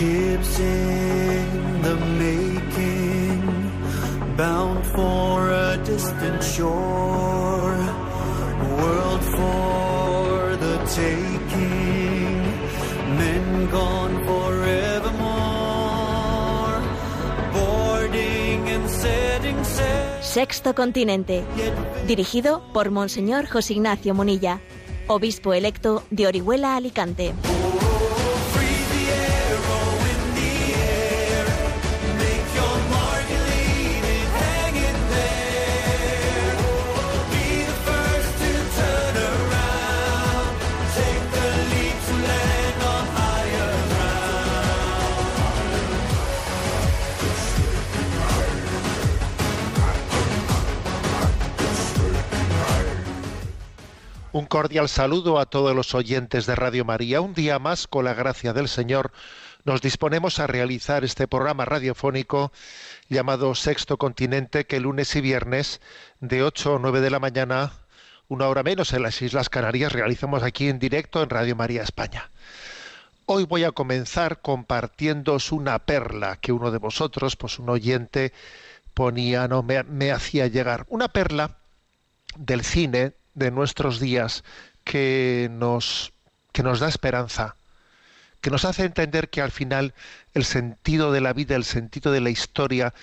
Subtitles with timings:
[0.00, 3.42] Ships in the making,
[4.34, 7.76] bound for a distant shore,
[8.78, 12.40] world for the taking,
[13.18, 15.20] men gone forevermore,
[17.52, 20.22] boarding and setting sail.
[20.22, 21.44] Sexto Continente,
[22.06, 24.62] dirigido por Monseñor José Ignacio Munilla,
[25.08, 27.34] obispo electo de Orihuela Alicante.
[54.32, 57.20] Un cordial saludo a todos los oyentes de Radio María.
[57.20, 59.10] Un día más, con la gracia del Señor,
[59.64, 62.52] nos disponemos a realizar este programa radiofónico
[63.08, 65.80] llamado Sexto Continente, que lunes y viernes,
[66.20, 67.72] de 8 o 9 de la mañana,
[68.28, 72.30] una hora menos en las Islas Canarias, realizamos aquí en directo en Radio María España.
[73.26, 78.32] Hoy voy a comenzar compartiéndoos una perla que uno de vosotros, pues un oyente,
[78.94, 80.86] ponía, no, me, me hacía llegar.
[80.88, 81.56] Una perla
[82.36, 84.44] del cine de nuestros días
[84.84, 86.12] que nos,
[86.52, 87.56] que nos da esperanza,
[88.40, 89.94] que nos hace entender que al final
[90.34, 92.94] el sentido de la vida, el sentido de la historia,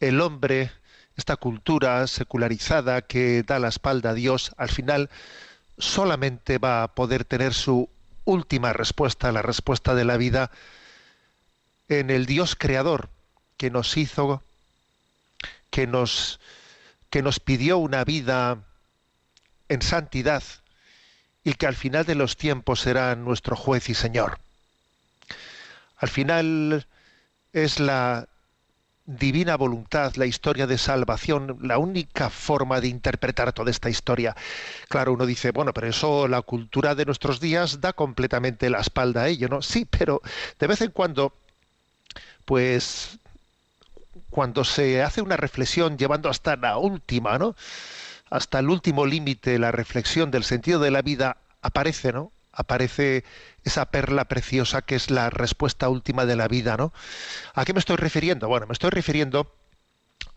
[0.00, 0.70] el hombre,
[1.16, 5.10] esta cultura secularizada que da la espalda a Dios, al final
[5.78, 7.88] solamente va a poder tener su
[8.24, 10.50] última respuesta, la respuesta de la vida,
[11.88, 13.08] en el Dios creador
[13.56, 14.42] que nos hizo,
[15.70, 16.40] que nos,
[17.10, 18.58] que nos pidió una vida
[19.68, 20.42] en santidad
[21.44, 24.38] y que al final de los tiempos será nuestro juez y Señor.
[25.98, 26.86] Al final
[27.52, 28.28] es la
[29.06, 34.34] divina voluntad, la historia de salvación, la única forma de interpretar toda esta historia.
[34.88, 39.22] Claro, uno dice, bueno, pero eso la cultura de nuestros días da completamente la espalda
[39.22, 39.62] a ello, ¿no?
[39.62, 40.20] Sí, pero
[40.58, 41.32] de vez en cuando,
[42.44, 43.18] pues,
[44.28, 47.54] cuando se hace una reflexión llevando hasta la última, ¿no?
[48.30, 52.32] Hasta el último límite la reflexión del sentido de la vida aparece, ¿no?
[52.52, 53.24] Aparece
[53.64, 56.92] esa perla preciosa que es la respuesta última de la vida, ¿no?
[57.54, 58.48] ¿A qué me estoy refiriendo?
[58.48, 59.52] Bueno, me estoy refiriendo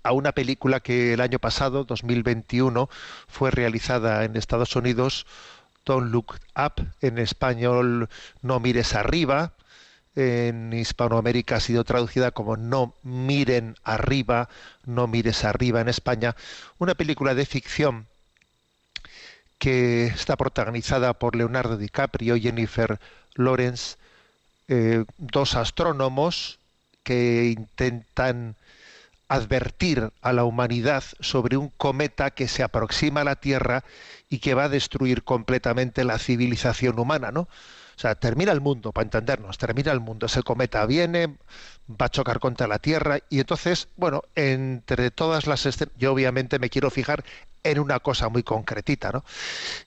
[0.04, 2.90] a una película que el año pasado, 2021,
[3.28, 5.26] fue realizada en Estados Unidos,
[5.86, 8.10] Don't Look Up, en español
[8.42, 9.54] No mires arriba,
[10.16, 14.50] en Hispanoamérica ha sido traducida como No miren arriba,
[14.86, 16.36] no mires arriba en España,
[16.78, 18.08] una película de ficción
[19.60, 23.00] que está protagonizada por Leonardo DiCaprio y Jennifer
[23.36, 23.98] Lawrence,
[24.68, 26.60] eh, dos astrónomos
[27.04, 28.56] que intentan
[29.28, 33.84] advertir a la humanidad sobre un cometa que se aproxima a la Tierra
[34.30, 37.48] y que va a destruir completamente la civilización humana, ¿no?
[38.00, 41.36] O sea, termina el mundo, para entendernos, termina el mundo, ese cometa viene,
[41.90, 46.60] va a chocar contra la Tierra y entonces, bueno, entre todas las escenas, yo obviamente
[46.60, 47.26] me quiero fijar
[47.62, 49.26] en una cosa muy concretita, ¿no?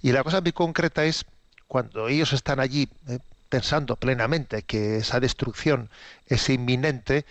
[0.03, 1.25] Y la cosa muy concreta es
[1.67, 3.19] cuando ellos están allí eh,
[3.49, 5.89] pensando plenamente que esa destrucción
[6.27, 7.25] es inminente,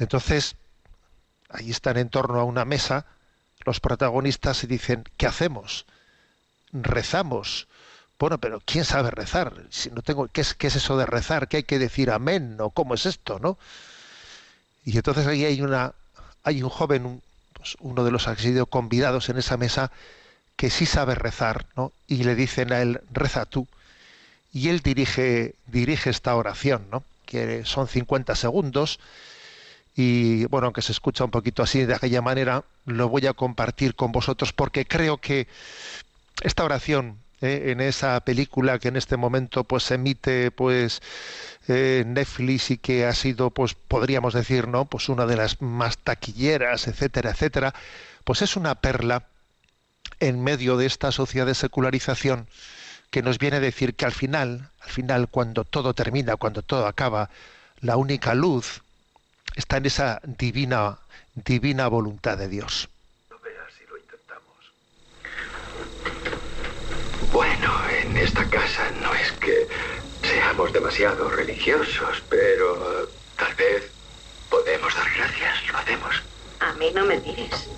[0.00, 0.56] entonces
[1.50, 3.06] ahí están en torno a una mesa
[3.64, 5.86] los protagonistas y dicen, ¿qué hacemos?
[6.72, 7.68] ¿Rezamos?
[8.18, 9.52] Bueno, pero ¿quién sabe rezar?
[9.70, 11.48] Si no tengo, ¿qué es, eso de rezar?
[11.48, 12.56] ¿Qué hay que decir amén?
[12.60, 13.38] ¿O cómo es esto?
[13.38, 13.58] ¿no?
[14.84, 15.92] Y entonces ahí hay una,
[16.42, 17.22] hay un joven,
[17.52, 19.90] pues uno de los que ha sido convidados en esa mesa,
[20.56, 21.92] que sí sabe rezar, ¿no?
[22.08, 23.68] Y le dicen a él, reza tú.
[24.52, 27.04] Y él dirige, dirige esta oración, ¿no?
[27.26, 28.98] Que son 50 segundos.
[29.94, 33.94] Y bueno, aunque se escucha un poquito así de aquella manera, lo voy a compartir
[33.94, 35.46] con vosotros porque creo que
[36.42, 41.02] esta oración eh, en esa película que en este momento pues emite pues
[41.68, 45.98] eh, Netflix y que ha sido pues podríamos decir no pues una de las más
[45.98, 47.74] taquilleras etcétera etcétera
[48.24, 49.26] pues es una perla
[50.18, 52.48] en medio de esta sociedad de secularización
[53.10, 56.86] que nos viene a decir que al final al final cuando todo termina cuando todo
[56.86, 57.28] acaba
[57.80, 58.80] la única luz
[59.56, 61.00] está en esa divina
[61.34, 62.88] divina voluntad de Dios
[67.32, 67.70] Bueno,
[68.16, 69.68] en esta casa no es que
[70.22, 73.90] seamos demasiado religiosos, pero tal vez
[74.48, 76.22] podemos dar gracias, lo hacemos.
[76.60, 77.68] A mí no me mires.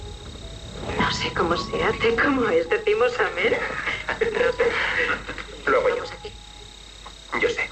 [0.98, 2.68] No sé cómo se hace, cómo es.
[2.68, 3.58] Decimos amén.
[4.18, 5.70] No sé.
[5.70, 6.04] Lo hago yo.
[6.04, 6.32] Aquí.
[7.40, 7.68] Yo sé.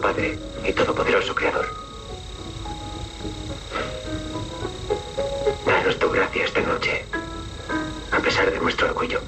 [0.00, 1.68] Padre y Todopoderoso Creador.
[5.66, 7.04] Danos tu gracia esta noche,
[8.10, 9.20] a pesar de nuestro orgullo.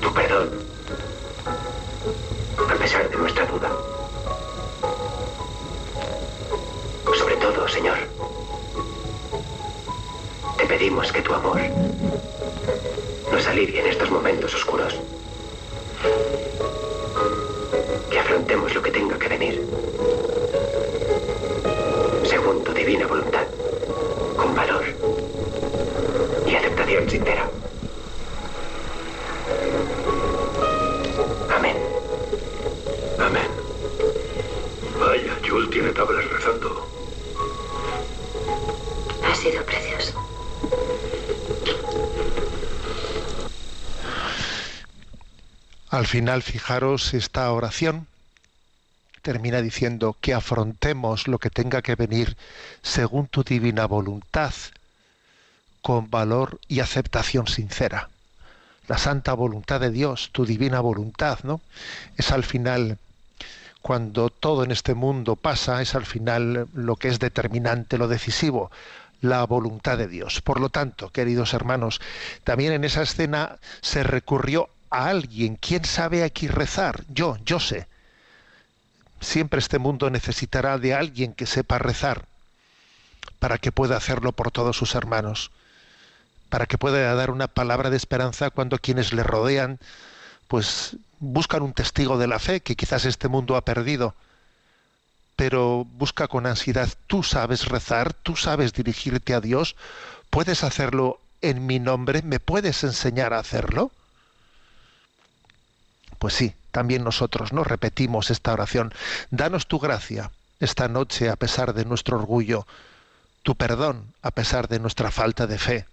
[0.00, 0.48] Tu perdón,
[2.66, 3.70] a pesar de nuestra duda.
[7.18, 7.98] Sobre todo, Señor,
[10.56, 11.60] te pedimos que tu amor
[13.30, 14.94] nos alivie en estos momentos oscuros.
[22.90, 23.46] Divina voluntad.
[24.36, 24.84] Con valor.
[26.44, 27.48] Y aceptación sincera.
[31.54, 31.76] Amén.
[33.20, 33.48] Amén.
[34.98, 36.88] Vaya, Jules tiene tablas rezando.
[39.22, 40.18] Ha sido precioso.
[45.90, 48.08] Al final, fijaros, esta oración
[49.22, 52.36] termina diciendo que afrontemos lo que tenga que venir
[52.82, 54.52] según tu divina voluntad,
[55.82, 58.08] con valor y aceptación sincera.
[58.88, 61.60] La santa voluntad de Dios, tu divina voluntad, ¿no?
[62.16, 62.98] Es al final
[63.82, 68.70] cuando todo en este mundo pasa, es al final lo que es determinante, lo decisivo,
[69.20, 70.40] la voluntad de Dios.
[70.42, 72.00] Por lo tanto, queridos hermanos,
[72.44, 75.56] también en esa escena se recurrió a alguien.
[75.56, 77.04] ¿Quién sabe aquí rezar?
[77.08, 77.86] Yo, yo sé.
[79.20, 82.24] Siempre este mundo necesitará de alguien que sepa rezar
[83.38, 85.50] para que pueda hacerlo por todos sus hermanos,
[86.48, 89.78] para que pueda dar una palabra de esperanza cuando quienes le rodean
[90.48, 94.14] pues buscan un testigo de la fe que quizás este mundo ha perdido,
[95.36, 99.76] pero busca con ansiedad, tú sabes rezar, tú sabes dirigirte a Dios,
[100.28, 103.92] puedes hacerlo en mi nombre, me puedes enseñar a hacerlo.
[106.18, 108.92] Pues sí, también nosotros no repetimos esta oración.
[109.30, 110.30] Danos tu gracia
[110.60, 112.66] esta noche a pesar de nuestro orgullo,
[113.42, 115.86] tu perdón a pesar de nuestra falta de fe.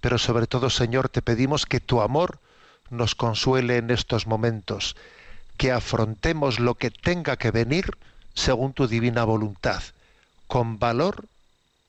[0.00, 2.38] Pero sobre todo, Señor, te pedimos que tu amor
[2.90, 4.96] nos consuele en estos momentos,
[5.56, 7.96] que afrontemos lo que tenga que venir
[8.34, 9.82] según tu divina voluntad,
[10.46, 11.26] con valor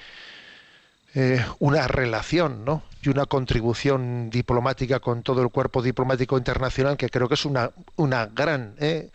[1.16, 2.84] eh, una relación ¿no?
[3.02, 7.72] y una contribución diplomática con todo el cuerpo diplomático internacional que creo que es una,
[7.98, 9.10] una gran ¿eh?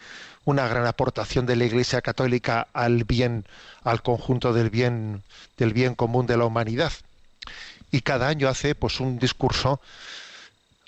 [0.49, 3.45] una gran aportación de la Iglesia Católica al bien,
[3.85, 5.23] al conjunto del bien,
[5.59, 6.91] del bien común de la humanidad.
[7.91, 9.79] Y cada año hace pues un discurso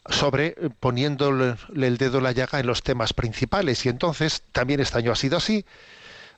[0.09, 3.85] sobre poniéndole el dedo en la llaga en los temas principales.
[3.85, 5.67] Y entonces, también este año ha sido así,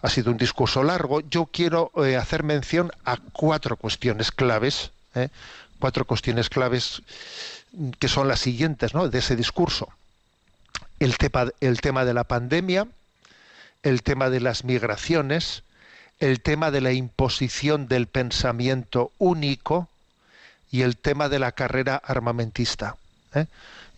[0.02, 1.20] ha sido un discurso largo.
[1.20, 5.28] Yo quiero eh, hacer mención a cuatro cuestiones claves, ¿eh?
[5.78, 7.02] cuatro cuestiones claves
[7.98, 9.08] que son las siguientes ¿no?
[9.08, 9.88] de ese discurso.
[10.98, 12.86] El tema, de la pandemia,
[13.82, 15.62] el tema de las migraciones,
[16.20, 19.88] el tema de la imposición del pensamiento único
[20.70, 22.96] y el tema de la carrera armamentista.
[23.34, 23.46] ¿eh?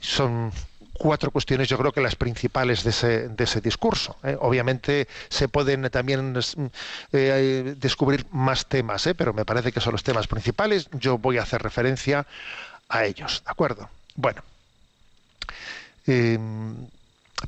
[0.00, 0.52] Son
[0.94, 4.16] cuatro cuestiones, yo creo que las principales de ese, de ese discurso.
[4.22, 4.36] ¿eh?
[4.40, 6.34] Obviamente se pueden también
[7.12, 9.14] eh, descubrir más temas, ¿eh?
[9.14, 10.88] pero me parece que son los temas principales.
[10.92, 12.26] Yo voy a hacer referencia
[12.88, 13.90] a ellos, ¿de acuerdo?
[14.14, 14.42] Bueno.
[16.06, 16.74] Em,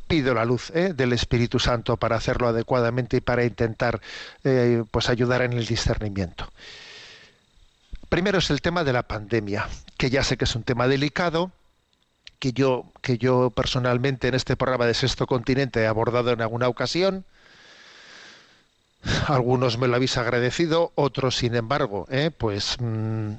[0.07, 4.01] pido la luz del Espíritu Santo para hacerlo adecuadamente y para intentar
[4.91, 6.53] pues ayudar en el discernimiento.
[8.11, 11.51] Primero es el tema de la pandemia, que ya sé que es un tema delicado,
[12.47, 16.69] que yo, que yo personalmente en este programa de Sexto Continente he abordado en alguna
[16.69, 17.25] ocasión.
[19.27, 22.31] algunos me lo habéis agradecido, otros, sin embargo, ¿eh?
[22.37, 23.33] pues mm,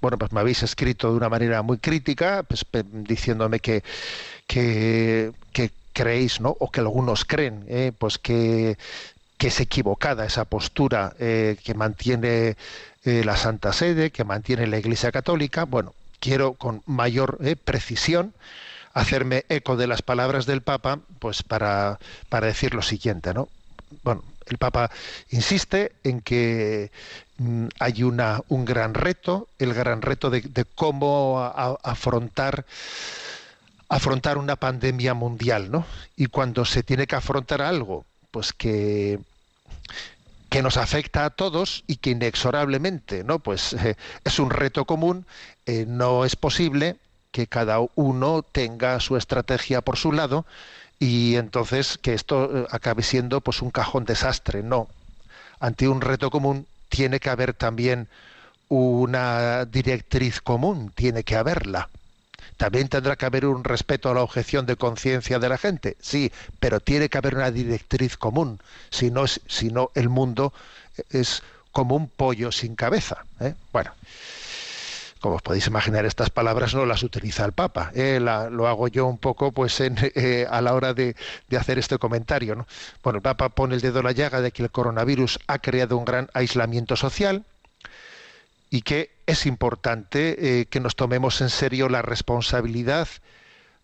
[0.00, 3.82] bueno, pues me habéis escrito de una manera muy crítica, pues, diciéndome que,
[4.46, 5.32] que,
[5.92, 6.56] creéis, ¿no?
[6.58, 7.92] O que algunos creen, ¿eh?
[7.96, 8.76] pues que,
[9.36, 12.56] que es equivocada esa postura eh, que mantiene
[13.04, 15.64] la Santa Sede, que mantiene la Iglesia Católica.
[15.64, 15.92] Bueno,
[16.24, 18.32] quiero con mayor precisión
[18.94, 21.98] hacerme eco de las palabras del Papa, pues para,
[22.30, 23.48] para decir lo siguiente, ¿no?
[24.02, 24.90] Bueno, el Papa
[25.28, 26.90] insiste en que
[27.36, 31.42] mm, hay una, un gran reto, el gran reto de, cómo
[31.82, 32.64] afrontar
[33.90, 35.84] afrontar una pandemia mundial, ¿no?
[36.16, 39.20] Y cuando se tiene que afrontar algo, pues que
[40.54, 43.40] que nos afecta a todos y que inexorablemente, ¿no?
[43.40, 45.26] Pues eh, es un reto común,
[45.66, 46.94] eh, no es posible
[47.32, 50.46] que cada uno tenga su estrategia por su lado
[51.00, 54.62] y entonces que esto eh, acabe siendo pues un cajón desastre.
[54.62, 54.86] No.
[55.58, 58.06] Ante un reto común tiene que haber también
[58.68, 61.88] una directriz común, tiene que haberla.
[62.56, 66.32] También tendrá que haber un respeto a la objeción de conciencia de la gente, sí,
[66.60, 68.60] pero tiene que haber una directriz común,
[68.90, 70.52] si no, el mundo
[71.10, 73.24] es como un pollo sin cabeza.
[73.40, 73.54] ¿eh?
[73.72, 73.92] Bueno,
[75.24, 77.90] como os podéis imaginar, estas palabras no las utiliza el Papa.
[77.94, 81.16] Eh, lo hago yo un poco pues eh, a la hora de,
[81.58, 82.54] hacer este comentario.
[82.54, 82.66] ¿no?
[83.02, 85.96] Bueno, el Papa pone el dedo en la llaga de que el coronavirus ha creado
[85.96, 87.42] un gran aislamiento social
[88.68, 93.08] y que es importante eh, que nos tomemos en serio la responsabilidad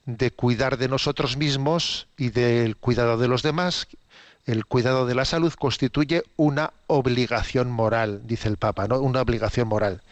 [0.06, 3.87] de cuidar de nosotros mismos y del cuidado de los demás.
[4.47, 8.99] El cuidado de la salud constituye una obligación moral, dice el Papa, ¿no?
[8.99, 10.02] Una obligación moral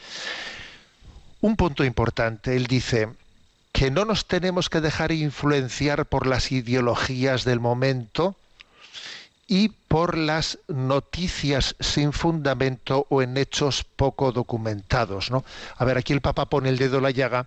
[1.41, 2.57] un punto importante.
[2.57, 3.09] Él dice
[3.73, 8.37] que no nos tenemos que dejar influenciar por las ideologías del momento
[9.49, 15.31] y por las noticias sin fundamento o en hechos poco documentados.
[15.31, 15.43] ¿no?
[15.77, 17.47] A ver, aquí el Papa pone el dedo en la llaga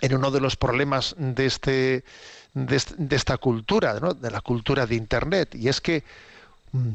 [0.00, 2.04] en uno de los problemas de, este,
[2.54, 4.14] de, esta cultura, ¿no?
[4.14, 6.04] de la cultura de Internet, y es que
[6.72, 6.90] mm,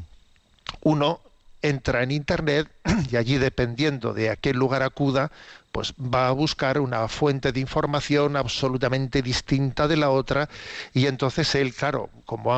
[0.83, 1.19] uno
[1.61, 2.67] entra en Internet
[3.11, 5.31] y allí dependiendo de a qué lugar acuda,
[5.71, 10.49] pues va a buscar una fuente de información absolutamente distinta de la otra
[10.93, 12.51] y entonces él, claro, como,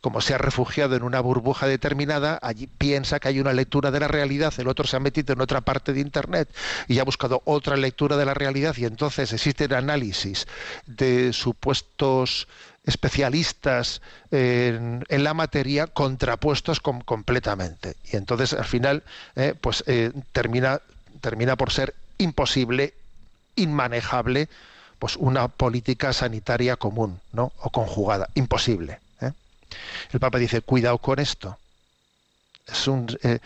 [0.00, 4.00] como se ha refugiado en una burbuja determinada, allí piensa que hay una lectura de
[4.00, 6.48] la realidad, el otro se ha metido en otra parte de Internet
[6.88, 10.46] y ha buscado otra lectura de la realidad y entonces existen análisis
[10.86, 12.48] de supuestos
[12.84, 19.02] especialistas en, la materia contrapuestos completamente y entonces al final
[19.36, 20.80] eh, pues eh, termina
[21.20, 22.94] termina por ser imposible,
[23.56, 24.48] inmanejable,
[24.98, 27.52] pues una política sanitaria común, ¿no?
[27.58, 29.00] O conjugada, imposible.
[29.20, 29.32] ¿eh?
[30.12, 31.58] El Papa dice, cuidado con esto.
[32.66, 33.40] Es un, la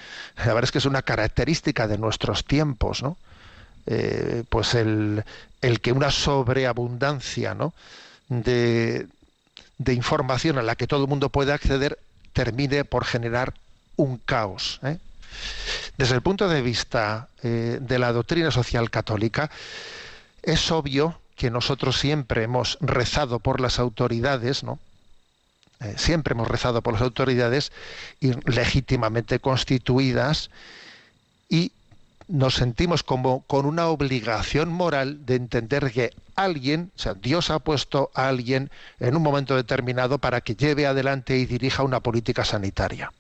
[0.47, 3.17] verdad es que es una característica de nuestros tiempos, ¿no?
[4.49, 5.25] Pues el,
[5.61, 7.75] el, que una sobreabundancia ¿no?
[8.29, 9.07] de,
[9.79, 11.99] de, información a la que todo el mundo puede acceder
[12.33, 13.55] termine por generar
[13.97, 14.81] un caos.
[14.83, 14.99] ¿eh?
[15.97, 19.51] Desde el punto de vista eh, de la doctrina social católica,
[20.43, 24.79] es obvio que nosotros siempre hemos rezado por las autoridades, ¿no?
[25.81, 27.73] Eh, siempre hemos rezado por las autoridades
[28.21, 30.51] legítimamente constituidas
[31.49, 31.73] y
[32.29, 37.59] nos sentimos como con una obligación moral de entender que alguien, o sea, Dios ha
[37.59, 42.45] puesto a alguien en un momento determinado para que lleve adelante y dirija una política
[42.45, 43.13] sanitaria.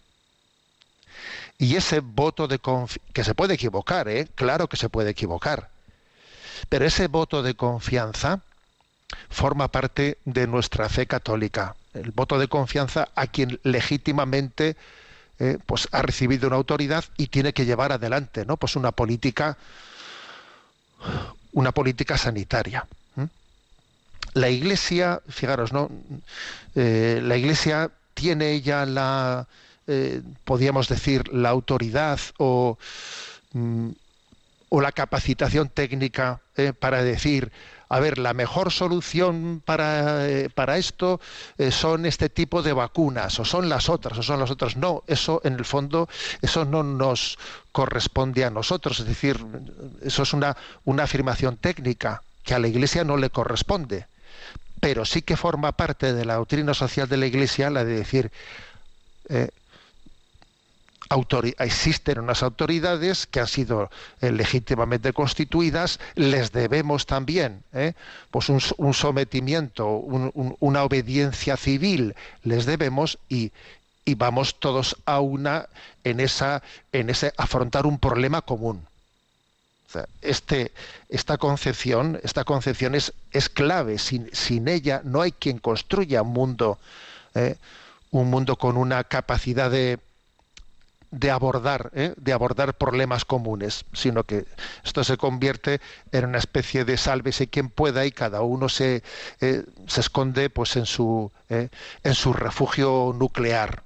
[1.58, 4.28] Y ese voto de confianza, que se puede equivocar, ¿eh?
[4.34, 5.70] claro que se puede equivocar,
[6.68, 8.40] pero ese voto de confianza
[9.30, 11.76] forma parte de nuestra fe católica.
[11.92, 14.76] El voto de confianza a quien legítimamente
[15.38, 18.56] eh, pues ha recibido una autoridad y tiene que llevar adelante, ¿no?
[18.56, 19.56] Pues una política,
[21.52, 22.86] una política sanitaria.
[24.34, 25.90] La Iglesia, fijaros, ¿no?
[26.74, 29.46] Eh, la Iglesia tiene ella la
[29.86, 32.78] eh, podríamos decir, la autoridad o,
[33.52, 33.90] mm,
[34.70, 37.52] o la capacitación técnica eh, para decir,
[37.88, 41.20] a ver, la mejor solución para, para esto
[41.70, 44.76] son este tipo de vacunas, o son las otras, o son las otras.
[44.76, 46.08] No, eso en el fondo,
[46.40, 47.38] eso no nos
[47.70, 49.36] corresponde a nosotros, es decir,
[50.02, 54.06] eso es una, una afirmación técnica que a la Iglesia no le corresponde,
[54.84, 58.30] pero sí que forma parte de la doctrina social de la Iglesia la de decir,
[61.58, 67.94] existen unas autoridades que han sido eh, legítimamente constituidas, les debemos también eh,
[68.30, 68.60] pues un,
[68.92, 73.52] sometimiento, una obediencia civil, les debemos y,
[74.04, 75.70] y vamos todos a una
[76.04, 76.62] en esa
[76.92, 78.86] en ese afrontar un problema común.
[80.22, 80.72] Este,
[81.08, 83.98] esta concepción, esta concepción es, es clave.
[83.98, 86.78] Sin, sin, ella no hay quien construya un mundo,
[87.34, 87.56] eh,
[88.10, 89.98] un mundo con una capacidad de,
[91.10, 92.14] de abordar, ¿eh?
[92.16, 94.46] de abordar problemas comunes, sino que
[94.84, 95.80] esto se convierte
[96.12, 99.02] en una especie de sálvese quien pueda y cada uno se,
[99.40, 103.83] eh, se esconde pues en su, en su refugio nuclear.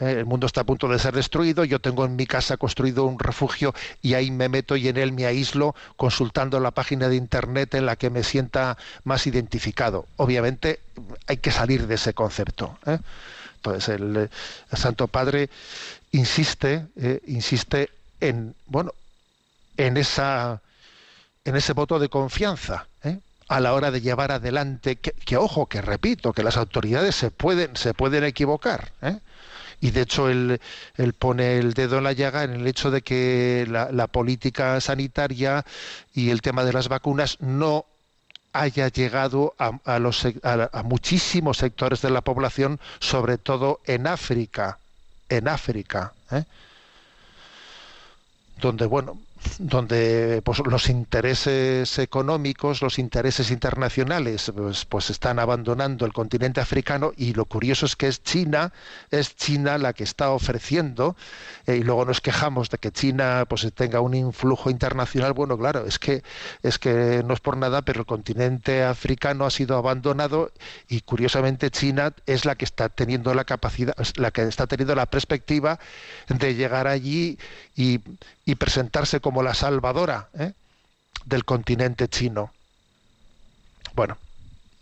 [0.00, 3.04] Eh, el mundo está a punto de ser destruido, yo tengo en mi casa construido
[3.04, 7.16] un refugio y ahí me meto y en él me aíslo consultando la página de
[7.16, 10.06] internet en la que me sienta más identificado.
[10.16, 10.80] Obviamente
[11.26, 12.78] hay que salir de ese concepto.
[12.86, 12.98] ¿eh?
[13.56, 14.30] Entonces el, el,
[14.78, 15.50] Santo Padre
[16.12, 18.92] insiste, eh, insiste en bueno,
[19.76, 20.60] en esa
[21.44, 23.18] en ese voto de confianza ¿eh?
[23.48, 27.76] a la hora de llevar adelante que, ojo que repito que las autoridades se pueden
[27.76, 29.20] se pueden equivocar ¿eh?
[29.80, 30.60] Y de hecho él,
[31.18, 35.64] pone el dedo en la llaga en el hecho de que la, política sanitaria
[36.14, 37.86] y el tema de las vacunas no
[38.52, 39.72] haya llegado a,
[40.82, 44.78] muchísimos sectores de la población, sobre todo en África,
[45.28, 46.44] en África, ¿eh?
[48.58, 49.18] donde bueno,
[49.58, 57.12] donde pues, los intereses económicos, los intereses internacionales, pues, pues, están abandonando el continente africano
[57.16, 58.72] y lo curioso es que es China,
[59.10, 61.16] es China la que está ofreciendo
[61.66, 65.32] eh, y luego nos quejamos de que China pues tenga un influjo internacional.
[65.32, 66.22] Bueno, claro, es que
[66.62, 70.52] es que no es por nada, pero el continente africano ha sido abandonado
[70.88, 75.06] y curiosamente China es la que está teniendo la capacidad, la que está teniendo la
[75.06, 75.78] perspectiva
[76.28, 77.38] de llegar allí
[77.74, 78.00] y,
[78.44, 80.52] y presentarse como la salvadora ¿eh?
[81.24, 82.52] del continente chino.
[83.94, 84.18] Bueno,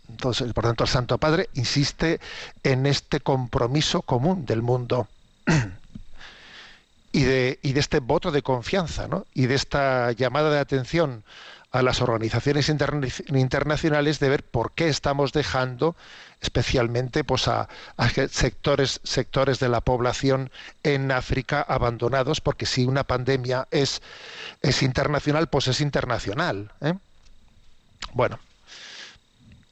[0.09, 2.19] entonces, por tanto, el Santo Padre insiste
[2.63, 5.07] en este compromiso común del mundo
[7.11, 11.23] y de, y de este voto de confianza y de esta llamada de atención
[11.75, 15.97] a las organizaciones interna internacionales de ver por qué estamos dejando
[16.39, 20.51] especialmente pues a, a, sectores sectores de la población
[20.83, 24.01] en África abandonados porque si una pandemia es
[24.61, 26.93] es internacional pues es internacional ¿eh?
[28.13, 28.39] bueno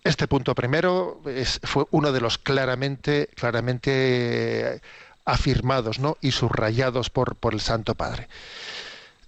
[0.04, 4.82] este punto primero es, fue uno de los claramente claramente
[5.24, 6.18] afirmados ¿no?
[6.20, 8.28] y subrayados por, por el Santo Padre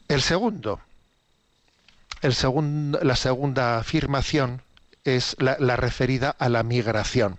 [0.10, 0.82] el segundo
[2.26, 4.62] la segunda afirmación
[5.04, 7.38] es la, referida a la migración.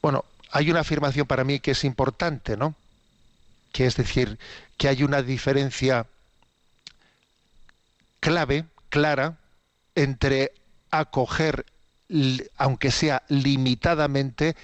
[0.00, 2.74] Bueno, hay una afirmación para mí que es importante, ¿no?
[3.72, 4.38] Que es decir,
[4.76, 6.06] que hay una diferencia
[8.20, 9.38] clave, clara,
[9.94, 10.52] entre
[10.90, 11.66] acoger,
[12.56, 14.56] aunque sea limitadamente,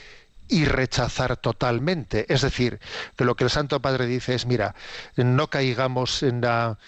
[0.50, 2.24] y rechazar totalmente.
[2.32, 2.80] Es decir,
[3.16, 4.74] que lo que el Santo Padre dice es, mira,
[5.16, 6.78] no caigamos en la,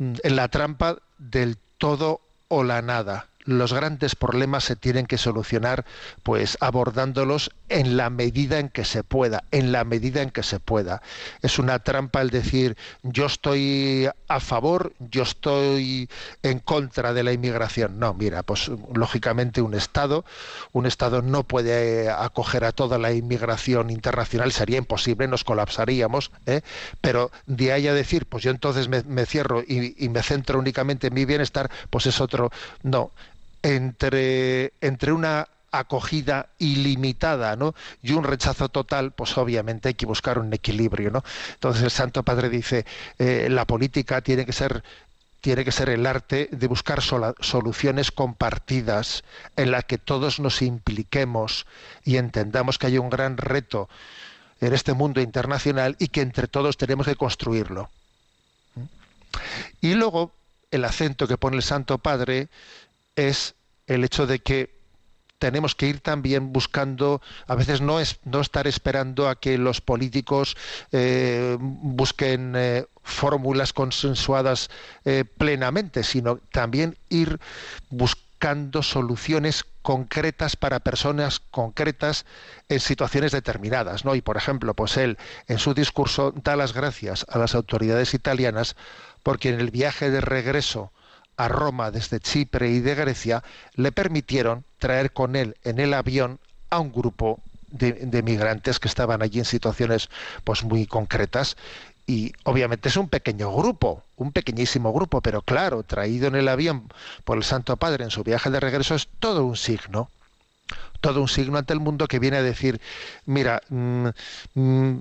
[0.00, 3.26] en la trampa del todo o la nada.
[3.44, 5.84] Los grandes problemas se tienen que solucionar
[6.22, 10.60] pues abordándolos en la medida en que se pueda, en la medida en que se
[10.60, 11.00] pueda.
[11.40, 16.10] Es una trampa el decir yo estoy a favor, yo estoy
[16.42, 17.98] en contra de la inmigración.
[17.98, 20.24] No, mira, pues lógicamente un Estado,
[20.72, 26.60] un Estado no puede acoger a toda la inmigración internacional, sería imposible, nos colapsaríamos, ¿eh?
[27.00, 30.58] pero de ahí a decir, pues yo entonces me, me cierro y, y me centro
[30.58, 32.50] únicamente en mi bienestar, pues es otro.
[32.82, 33.12] No,
[33.62, 37.74] entre, entre una acogida ilimitada ¿no?
[38.02, 41.10] y un rechazo total, pues obviamente hay que buscar un equilibrio.
[41.10, 41.24] ¿no?
[41.54, 42.84] Entonces el Santo Padre dice,
[43.18, 44.82] eh, la política tiene que ser
[45.40, 49.24] tiene que ser el arte de buscar soluciones compartidas
[49.56, 51.64] en las que todos nos impliquemos
[52.04, 53.88] y entendamos que hay un gran reto
[54.60, 57.88] en este mundo internacional y que entre todos tenemos que construirlo.
[59.80, 60.34] Y luego
[60.70, 62.48] el acento que pone el Santo Padre
[63.16, 63.54] es
[63.86, 64.79] el hecho de que
[65.40, 69.80] tenemos que ir también buscando, a veces no es no estar esperando a que los
[69.80, 70.56] políticos
[70.92, 74.70] eh, busquen eh, fórmulas consensuadas
[75.04, 77.40] eh, plenamente, sino también ir
[77.88, 82.26] buscando soluciones concretas para personas concretas
[82.68, 84.14] en situaciones determinadas, ¿no?
[84.14, 85.16] Y por ejemplo, pues él
[85.48, 88.76] en su discurso da las gracias a las autoridades italianas
[89.22, 90.92] porque en el viaje de regreso
[91.40, 93.42] a Roma desde Chipre y de Grecia,
[93.74, 98.88] le permitieron traer con él en el avión a un grupo de, de, migrantes que
[98.88, 100.10] estaban allí en situaciones
[100.44, 101.56] pues muy concretas.
[102.06, 106.92] Y obviamente es un pequeño grupo, un pequeñísimo grupo, pero claro, traído en el avión
[107.24, 110.10] por el Santo Padre en su viaje de regreso es todo un signo,
[111.00, 112.82] todo un signo ante el mundo que viene a decir,
[113.24, 114.08] mira, mm,
[114.54, 114.98] mm,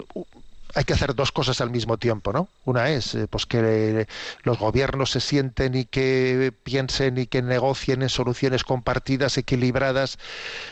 [0.75, 2.47] hay que hacer dos cosas al mismo tiempo, ¿no?
[2.65, 4.07] Una es eh, pues que
[4.43, 10.19] los gobiernos se sienten y que piensen y que negocien en soluciones compartidas, equilibradas,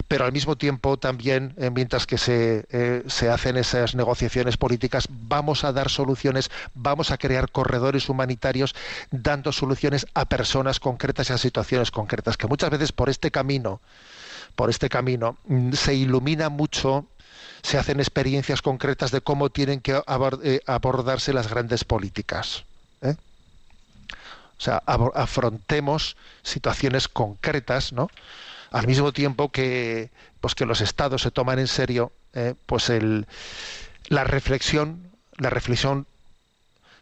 [0.08, 5.08] pero al mismo tiempo también, eh, mientras que se, eh, se hacen esas negociaciones políticas,
[5.10, 8.76] vamos a dar soluciones, vamos a crear corredores humanitarios
[9.10, 13.82] dando soluciones a personas concretas y a situaciones concretas, que muchas veces por este camino,
[14.56, 17.08] por este camino, mm, se ilumina mucho
[17.62, 20.02] se hacen experiencias concretas de cómo tienen que
[20.44, 22.64] eh, abordarse las grandes políticas.
[23.02, 23.16] ¿eh?
[24.58, 28.10] O sea, afrontemos situaciones concretas, ¿no?
[28.72, 30.10] Al mismo tiempo que,
[30.42, 32.54] pues que los estados se toman en serio, ¿eh?
[32.66, 33.28] pues el,
[34.08, 36.06] la reflexión, la reflexión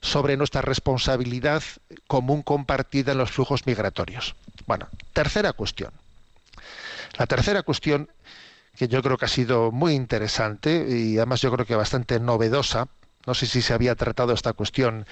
[0.01, 1.63] sobre nuestra responsabilidad
[2.07, 4.35] común compartida en los flujos migratorios.
[4.67, 5.91] Bueno, tercera cuestión.
[7.17, 8.09] La tercera cuestión
[8.75, 12.87] que yo creo que ha sido muy interesante y además yo creo que bastante novedosa.
[13.25, 15.07] No sé si se había tratado esta cuestión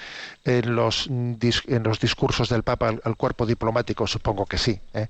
[0.45, 4.80] en los, en los discursos del Papa al, cuerpo diplomático, supongo que sí.
[4.93, 5.08] ¿eh?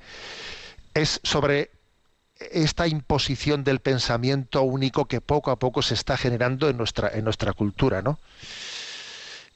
[0.93, 1.71] Es sobre
[2.51, 7.25] esta imposición del pensamiento único que poco a poco se está generando en nuestra, en
[7.25, 8.01] nuestra cultura.
[8.01, 8.19] ¿no?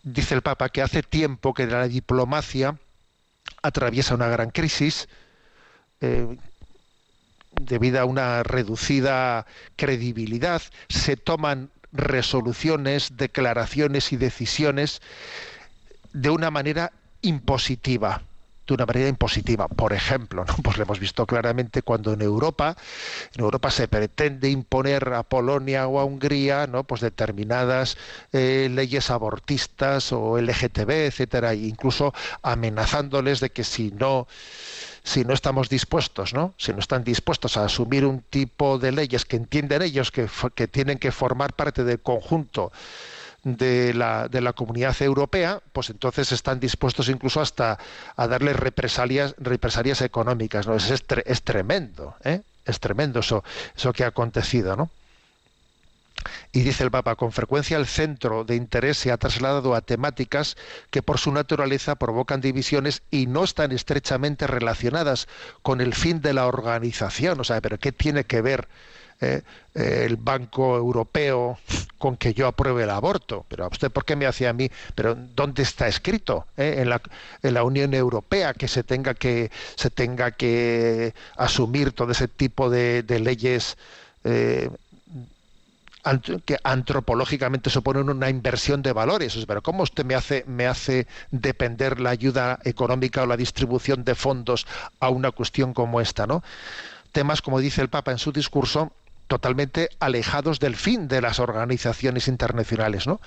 [0.04, 2.78] Dice el Papa que hace tiempo que la diplomacia
[3.62, 5.08] atraviesa una gran crisis,
[6.02, 6.38] eh,
[7.60, 15.02] debido a una reducida credibilidad, se toman resoluciones, declaraciones y decisiones
[16.14, 16.92] de una manera
[17.22, 18.22] impositiva
[18.68, 19.68] de una manera impositiva.
[19.68, 22.76] Por ejemplo, pues lo hemos visto claramente cuando en Europa,
[23.34, 26.84] en Europa se pretende imponer a Polonia o a Hungría, ¿no?
[26.84, 27.98] pues determinadas
[28.34, 34.28] eh, leyes abortistas o LGTB, etcétera, e incluso amenazándoles de que si no
[35.08, 36.54] si no estamos dispuestos, ¿no?
[36.58, 40.68] Si no están dispuestos a asumir un tipo de leyes que entienden ellos que, que
[40.68, 42.74] tienen que formar parte del conjunto
[43.42, 47.80] de la, de la comunidad europea, pues entonces están dispuestos incluso hasta
[48.18, 50.68] a darles represalias, represalias económicas.
[50.68, 50.76] ¿no?
[50.76, 52.42] Es, es, es tremendo, ¿eh?
[52.66, 53.46] es tremendo eso,
[53.78, 54.90] eso que ha acontecido, ¿no?
[56.52, 60.58] Y dice el Papa, con frecuencia el centro de interés se ha trasladado a temáticas
[60.90, 65.28] que por su naturaleza provocan divisiones y no están estrechamente relacionadas
[65.62, 67.40] con el fin de la organización.
[67.40, 68.68] O sea, pero ¿qué tiene que ver
[69.20, 69.42] eh,
[69.76, 71.58] eh, el Banco Europeo
[71.98, 73.46] con que yo apruebe el aborto?
[73.50, 74.70] Pero a usted, ¿por qué me hace a mí?
[74.96, 77.02] Pero ¿dónde está escrito eh, en, la,
[77.44, 82.70] en, la, Unión Europea que se tenga que se tenga que asumir todo ese tipo
[82.70, 83.78] de, de leyes?
[86.46, 89.38] Que antropológicamente suponen una inversión de valores.
[89.48, 94.16] Pero ¿cómo usted me hace, me hace depender la ayuda económica o la distribución de
[94.16, 94.66] fondos
[95.00, 96.28] a una cuestión como esta?
[96.28, 96.44] ¿no?
[97.12, 98.94] Temas, como dice el Papa en su discurso,
[99.28, 103.20] totalmente alejados del fin de las organizaciones internacionales, ¿no?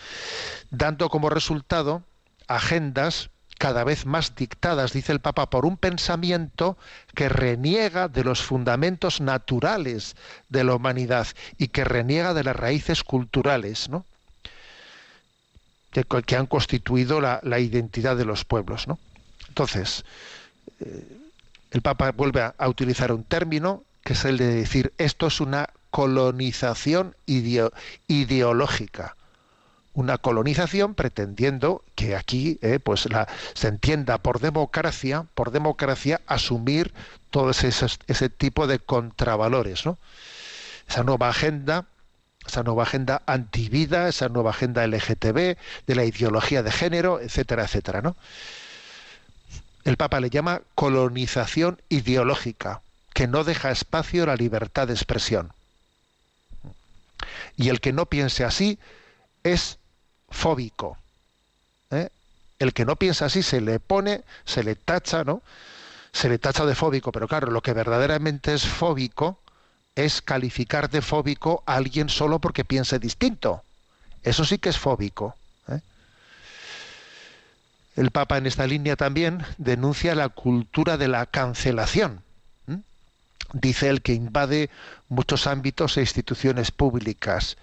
[0.70, 2.02] dando como resultado
[2.48, 6.78] agendas cada vez más dictadas, dice el Papa, por un pensamiento
[7.14, 10.16] que reniega de los fundamentos naturales
[10.48, 11.26] de la humanidad
[11.58, 14.06] y que reniega de las raíces culturales, ¿no?
[15.92, 18.88] que, han constituido la, identidad de los pueblos.
[18.88, 18.98] ¿no?
[19.48, 20.06] Entonces,
[20.80, 21.18] eh,
[21.70, 25.68] el Papa vuelve a, utilizar un término que es el de decir esto es una
[25.90, 27.14] colonización
[28.06, 29.16] ideológica
[29.92, 33.08] una colonización pretendiendo que aquí eh, pues
[33.54, 36.92] se entienda por democracia, por democracia asumir
[37.30, 37.70] todo ese,
[38.06, 39.98] ese tipo de contravalores, ¿no?
[40.88, 41.86] Esa nueva agenda,
[42.46, 48.02] esa nueva agenda antivida, esa nueva agenda LGTB, de la ideología de género, etcétera, etcétera,
[48.02, 48.16] ¿no?
[49.84, 52.82] El Papa le llama colonización ideológica,
[53.14, 55.52] que no deja espacio a la libertad de expresión.
[57.56, 58.78] Y el que no piense así
[59.42, 59.79] es
[60.30, 60.96] fóbico.
[61.90, 62.08] ¿eh?
[62.58, 65.42] El que no piensa así se le pone, se le tacha, ¿no?
[66.12, 69.40] Se le tacha de fóbico, pero claro, lo que verdaderamente es fóbico
[69.94, 73.62] es calificar de fóbico a alguien solo porque piense distinto.
[74.22, 75.34] Eso sí que es fóbico.
[75.68, 75.80] ¿eh?
[77.96, 82.22] El Papa en esta línea también denuncia la cultura de la cancelación.
[83.52, 84.70] Dice él que invade
[85.08, 87.56] muchos ámbitos e instituciones públicas.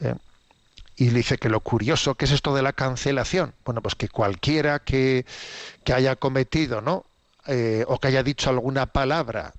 [0.00, 0.14] ¿eh?
[0.96, 3.54] Y dice que lo curioso, ¿qué es esto de la cancelación?
[3.64, 5.26] Bueno, pues que cualquiera que,
[5.84, 7.04] que haya cometido, ¿no?
[7.46, 9.52] Eh, o que haya dicho alguna palabra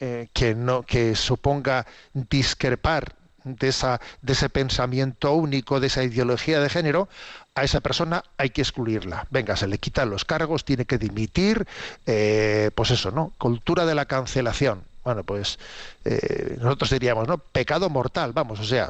[0.00, 6.58] eh, que no que suponga discrepar de esa de ese pensamiento único de esa ideología
[6.58, 7.08] de género
[7.54, 11.68] a esa persona hay que excluirla venga se le quitan los cargos tiene que dimitir
[12.06, 15.58] eh, pues eso no cultura de la cancelación bueno, pues
[16.04, 17.38] eh, nosotros diríamos, ¿no?
[17.38, 18.88] Pecado mortal, vamos, o sea,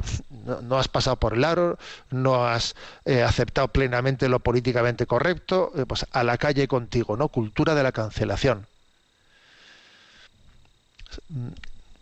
[0.63, 1.77] no, has pasado por el aro,
[2.09, 7.27] no has eh, aceptado plenamente lo políticamente correcto, eh, pues a la calle contigo, ¿no?
[7.27, 8.65] Cultura de la cancelación.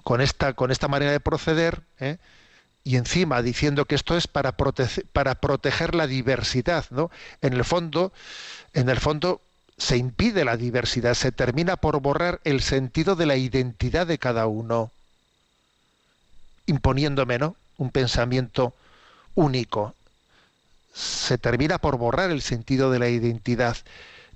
[0.04, 1.82] Con esta, con esta manera de proceder,
[2.84, 4.56] y encima diciendo que esto es para,
[5.14, 7.10] para proteger la diversidad, ¿no?
[7.42, 8.12] En el fondo,
[8.74, 9.42] en el fondo
[9.78, 14.48] se impide la diversidad, se termina por borrar el sentido de la identidad de cada
[14.48, 14.92] uno,
[16.66, 17.56] imponiéndome ¿no?
[17.78, 18.74] un pensamiento
[19.36, 19.96] único.
[20.94, 23.78] Se termina por borrar el sentido de la identidad.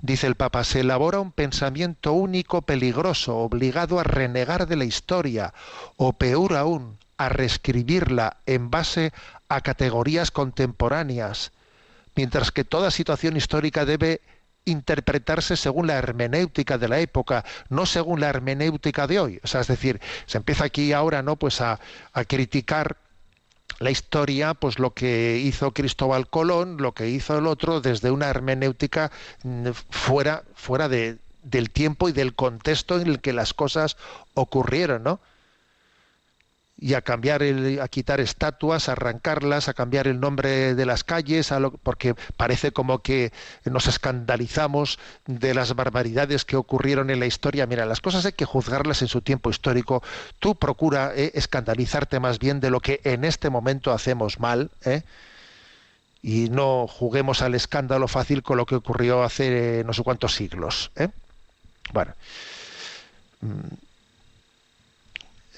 [0.01, 5.53] Dice el Papa, se elabora un pensamiento único peligroso, obligado a renegar de la historia,
[5.97, 9.11] o peor aún, a reescribirla en base
[9.49, 11.51] a categorías contemporáneas,
[12.15, 14.21] mientras que toda situación histórica debe
[14.67, 19.39] interpretarse según la hermenéutica de la época, no según la hermenéutica de hoy.
[19.43, 21.37] O sea, es decir, se empieza aquí ahora, ¿no?
[21.37, 21.79] Pues a,
[22.27, 22.97] criticar
[23.79, 28.27] la historia, pues lo que hizo Cristóbal Colón, lo que hizo el otro, desde una
[28.27, 29.11] hermenéutica
[29.43, 33.97] mm, fuera, fuera de, del tiempo y del contexto en el que las cosas
[34.33, 35.19] ocurrieron, ¿no?
[36.79, 41.03] Y a cambiar el, a quitar estatuas, a arrancarlas, a cambiar el nombre de las
[41.03, 43.31] calles, porque parece como que
[43.65, 47.65] nos escandalizamos de las barbaridades que ocurrieron en la historia.
[47.65, 50.03] Mira, las cosas hay que juzgarlas en su tiempo histórico.
[50.39, 55.01] Tú procura eh, escandalizarte más bien de lo que en este momento hacemos mal, ¿eh?
[56.21, 60.91] y no juguemos al escándalo fácil con lo que ocurrió hace no sé cuántos siglos.
[60.95, 61.09] ¿eh?
[61.91, 62.13] Bueno.
[63.41, 63.86] Mm,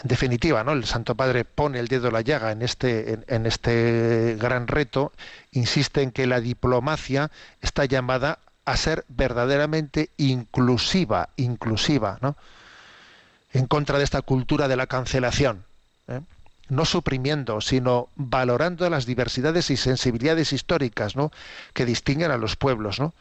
[0.02, 0.72] en definitiva, ¿no?
[0.72, 5.12] El Santo Padre pone el dedo en la llaga en este, en, este gran reto,
[5.52, 7.32] insiste en que la diplomacia
[7.62, 12.38] está llamada a ser verdaderamente inclusiva, inclusiva, ¿no?
[13.52, 15.66] En contra de esta cultura de la cancelación.
[16.08, 16.22] ¿eh?
[16.70, 21.32] no suprimiendo, sino valorando las diversidades y sensibilidades históricas ¿no?
[21.74, 23.14] que distinguen a los pueblos, ¿no?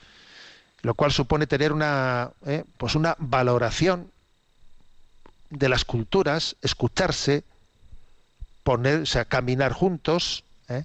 [0.83, 2.65] lo cual supone tener una, ¿eh?
[2.77, 4.11] pues una valoración
[5.51, 7.45] de las culturas, escucharse,
[8.63, 10.85] ponerse a caminar juntos ¿eh?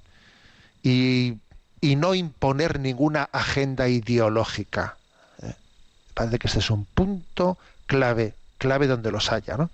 [0.84, 1.38] y,
[1.96, 4.98] no imponer ninguna agenda ideológica.
[5.42, 5.54] ¿eh?
[6.14, 9.58] Parece que ese es un punto clave, clave donde los haya.
[9.58, 9.70] ¿no?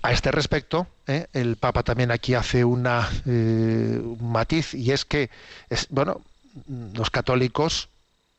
[0.00, 1.26] A este respecto, ¿eh?
[1.34, 5.28] el Papa también aquí hace una, un matiz y es que
[5.68, 6.22] es, bueno,
[6.94, 7.90] los católicos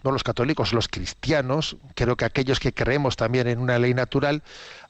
[0.08, 4.42] no los católicos, los cristianos, creo que aquellos que creemos también en una ley natural,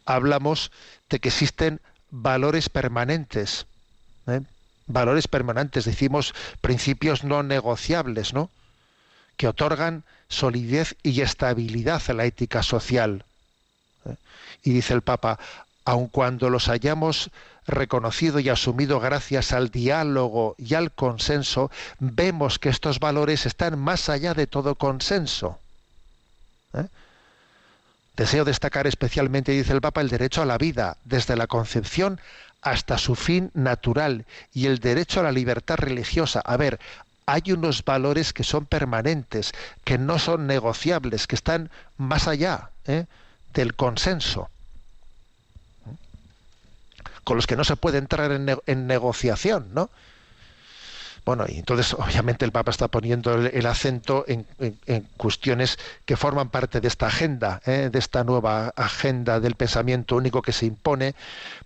[0.06, 0.72] hablamos
[1.10, 3.66] de que existen valores permanentes.
[4.28, 4.42] ¿eh?
[4.86, 8.50] Valores permanentes, decimos principios no negociables, ¿no?
[9.38, 13.26] Que otorgan solidez y estabilidad a la ética social.
[14.06, 14.16] ¿eh?
[14.64, 15.40] Y dice el Papa,
[15.84, 17.32] aun cuando los hayamos
[17.68, 24.10] reconocido y asumido gracias al diálogo y al consenso, vemos que estos valores están más
[24.10, 25.60] allá de todo consenso.
[26.74, 26.88] ¿Eh?
[28.16, 32.20] Deseo destacar especialmente, dice el Papa, el derecho a la vida, desde la concepción
[32.62, 36.40] hasta su fin natural, y el derecho a la libertad religiosa.
[36.40, 36.80] A ver,
[37.28, 39.52] hay unos valores que son permanentes,
[39.84, 43.06] que no son negociables, que están más allá ¿eh?
[43.54, 44.50] del consenso
[47.28, 49.90] con los que no se puede entrar en, negociación, ¿no?
[51.26, 54.46] Bueno, y entonces obviamente el Papa está poniendo el, acento en,
[55.18, 57.90] cuestiones que forman parte de esta agenda, ¿eh?
[57.92, 61.16] de esta nueva agenda del pensamiento único que se impone,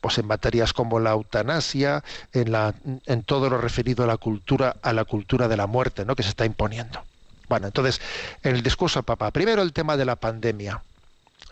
[0.02, 5.06] pues en materias como la eutanasia, en, todo lo referido a la cultura, a la
[5.06, 6.16] cultura de la muerte, ¿no?
[6.16, 7.04] que se está imponiendo.
[7.50, 8.02] Bueno, entonces,
[8.42, 10.82] en el discurso del Papa, primero el tema de la pandemia,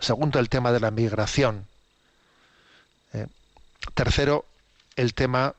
[0.00, 1.70] segundo el tema de la migración,
[3.94, 4.44] Tercero,
[4.96, 5.54] el tema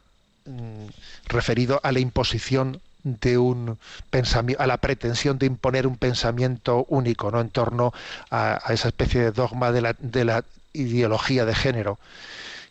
[0.46, 0.88] mm,
[1.28, 3.78] referido a la imposición de un
[4.10, 7.42] pensamiento, a la pretensión de imponer un pensamiento único, ¿no?
[7.42, 7.94] En torno
[8.30, 12.00] a, esa especie de dogma de la, ideología de género.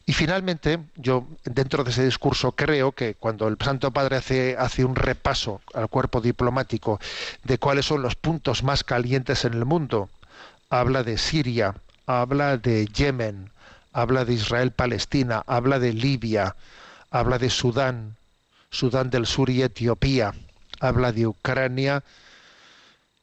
[0.07, 4.85] Y finalmente, yo dentro de ese discurso creo que cuando el Santo Padre hace, hace
[4.85, 6.99] un repaso al cuerpo diplomático
[7.45, 10.09] de cuáles son los puntos más calientes en el mundo,
[10.71, 11.75] habla de Siria,
[12.07, 13.51] habla de Yemen,
[13.93, 16.57] habla de Israel-Palestina, habla de Libia,
[17.11, 18.17] habla de Sudán,
[18.71, 20.35] Sudán del Sur y Etiopía,
[20.81, 22.05] habla de Ucrania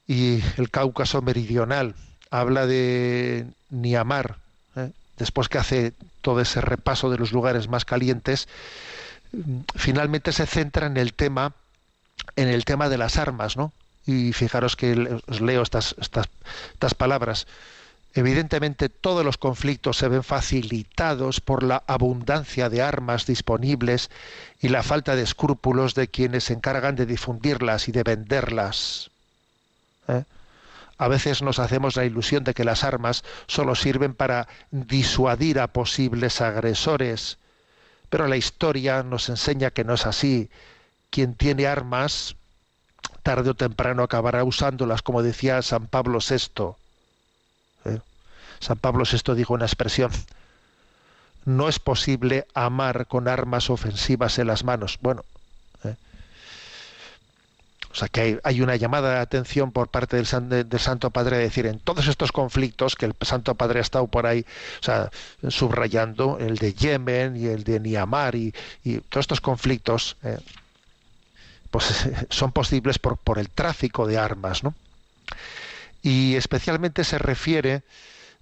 [0.07, 1.95] y el Cáucaso Meridional,
[2.29, 4.37] habla de Niamar,
[4.75, 4.91] ¿eh?
[5.17, 8.47] después que hace todo ese repaso de los lugares más calientes,
[9.75, 11.53] finalmente se centra en el tema,
[12.35, 13.71] en el tema de las armas, ¿no?
[14.05, 16.27] Y fijaros que os leo estas, estas,
[16.73, 17.45] estas palabras
[18.13, 24.09] Evidentemente todos los conflictos se ven facilitados por la abundancia de armas disponibles
[24.59, 29.11] y la falta de escrúpulos de quienes se encargan de difundirlas y de venderlas.
[30.07, 30.23] ¿Eh?
[30.97, 35.67] A veces nos hacemos la ilusión de que las armas solo sirven para disuadir a
[35.67, 37.37] posibles agresores,
[38.09, 40.49] pero la historia nos enseña que no es así.
[41.11, 42.35] Quien tiene armas,
[43.21, 46.75] tarde o temprano acabará usándolas, como decía San Pablo VI.
[47.85, 47.99] ¿Eh?
[48.59, 50.11] San Pablo VI dijo una expresión,
[51.47, 54.99] no es posible amar con armas ofensivas en las manos.
[55.01, 55.23] Bueno,
[55.85, 55.95] ¿eh?
[57.89, 61.65] o sea que hay, una llamada de atención por parte del, Santo Padre de decir,
[61.65, 64.45] en todos estos conflictos que el Santo Padre ha estado por ahí
[64.81, 65.09] o sea,
[65.47, 68.53] subrayando, el de Yemen y el de Niamar y,
[69.09, 70.39] todos estos conflictos, ¿eh?
[71.71, 74.73] pues son posibles por, por el tráfico de armas, ¿no?
[76.07, 77.83] Y especialmente se refiere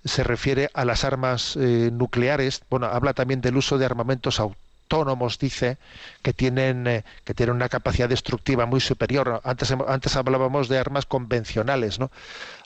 [0.04, 2.62] se refiere a las armas eh, nucleares.
[2.70, 5.80] Bueno, habla también del uso de armamentos autónomos, dice,
[6.22, 9.42] que tienen, eh, que tienen una capacidad destructiva muy superior.
[9.44, 12.12] Antes, antes hablábamos de armas convencionales, ¿no?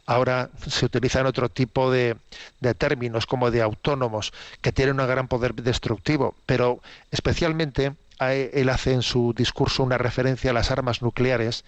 [0.05, 2.17] Ahora se utilizan otro tipo de,
[2.59, 8.91] de términos como de autónomos, que tienen un gran poder destructivo, pero especialmente él hace
[8.91, 11.63] en su discurso una referencia a las armas nucleares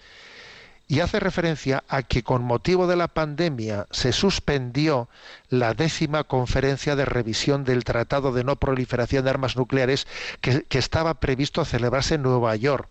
[0.92, 5.08] y hace referencia a que con motivo de la pandemia se suspendió
[5.48, 10.06] la décima conferencia de revisión del Tratado de No Proliferación de Armas Nucleares
[10.42, 12.90] que, estaba previsto celebrarse en Nueva York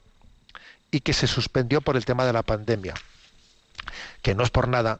[0.89, 2.95] y que se suspendió por el tema de la pandemia.
[4.23, 4.99] Que no es por nada,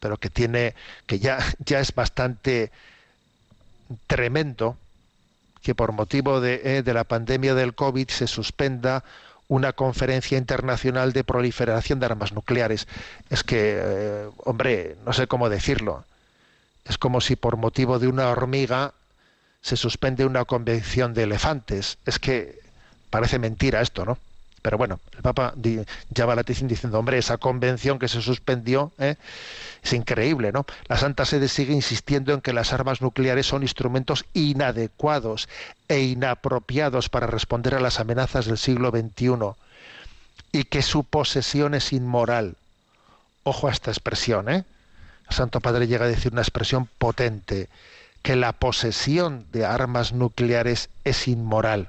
[0.00, 0.74] pero que tiene,
[1.06, 2.72] que ya, ya es bastante
[4.08, 4.76] tremendo
[5.62, 9.04] que por motivo de, eh, de la pandemia del COVID se suspenda
[9.50, 12.86] una conferencia internacional de proliferación de armas nucleares.
[13.30, 16.04] Es que, eh, hombre, no sé cómo decirlo.
[16.84, 18.94] Es como si por motivo de una hormiga
[19.60, 21.98] se suspende una convención de elefantes.
[22.06, 22.60] Es que
[23.10, 24.18] parece mentira esto, ¿no?
[24.62, 25.54] Pero bueno, el Papa
[26.10, 29.16] llama la atención diciendo, hombre, esa convención que se suspendió ¿eh?
[29.82, 30.66] es increíble, ¿no?
[30.86, 35.48] La Santa Sede sigue insistiendo en que las armas nucleares son instrumentos inadecuados
[35.88, 39.54] e inapropiados para responder a las amenazas del siglo XXI
[40.52, 42.56] y que su posesión es inmoral.
[43.44, 44.64] Ojo a esta expresión, ¿eh?
[45.30, 47.68] El Santo Padre llega a decir una expresión potente,
[48.20, 51.88] que la posesión de armas nucleares es inmoral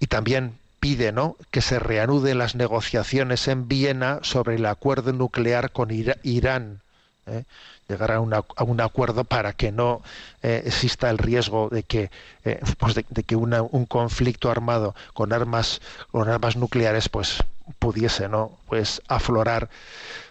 [0.00, 1.36] y también pide ¿no?
[1.50, 6.82] que se reanuden las negociaciones en Viena sobre el acuerdo nuclear con Irán.
[7.26, 7.44] ¿eh?
[7.88, 10.02] llegar a, un acuerdo para que no
[10.42, 12.10] eh, exista el riesgo de que,
[12.44, 15.80] eh, pues de, que un conflicto armado con armas,
[16.10, 17.42] con armas nucleares pues,
[17.78, 18.58] pudiese ¿no?
[18.66, 19.68] pues, aflorar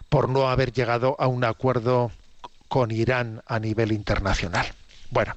[0.09, 2.11] por no haber llegado a un acuerdo
[2.67, 4.67] con Irán a nivel internacional.
[5.09, 5.35] Bueno,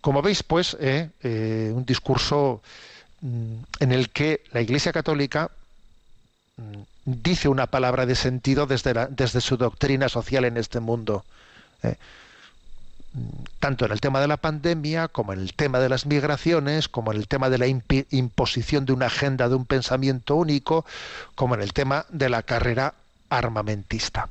[0.00, 2.62] como veis, pues, un discurso
[3.22, 5.50] en el que la Iglesia Católica
[6.56, 11.24] mm, dice una palabra de sentido desde, desde su doctrina social en este mundo.
[11.82, 11.96] ¿eh?
[13.12, 16.88] Mm, tanto en el tema de la pandemia, como en el tema de las migraciones,
[16.88, 20.84] como en el tema de la imposición de una agenda de un pensamiento único,
[21.34, 22.94] como en el tema de la carrera
[23.30, 24.28] armamentista.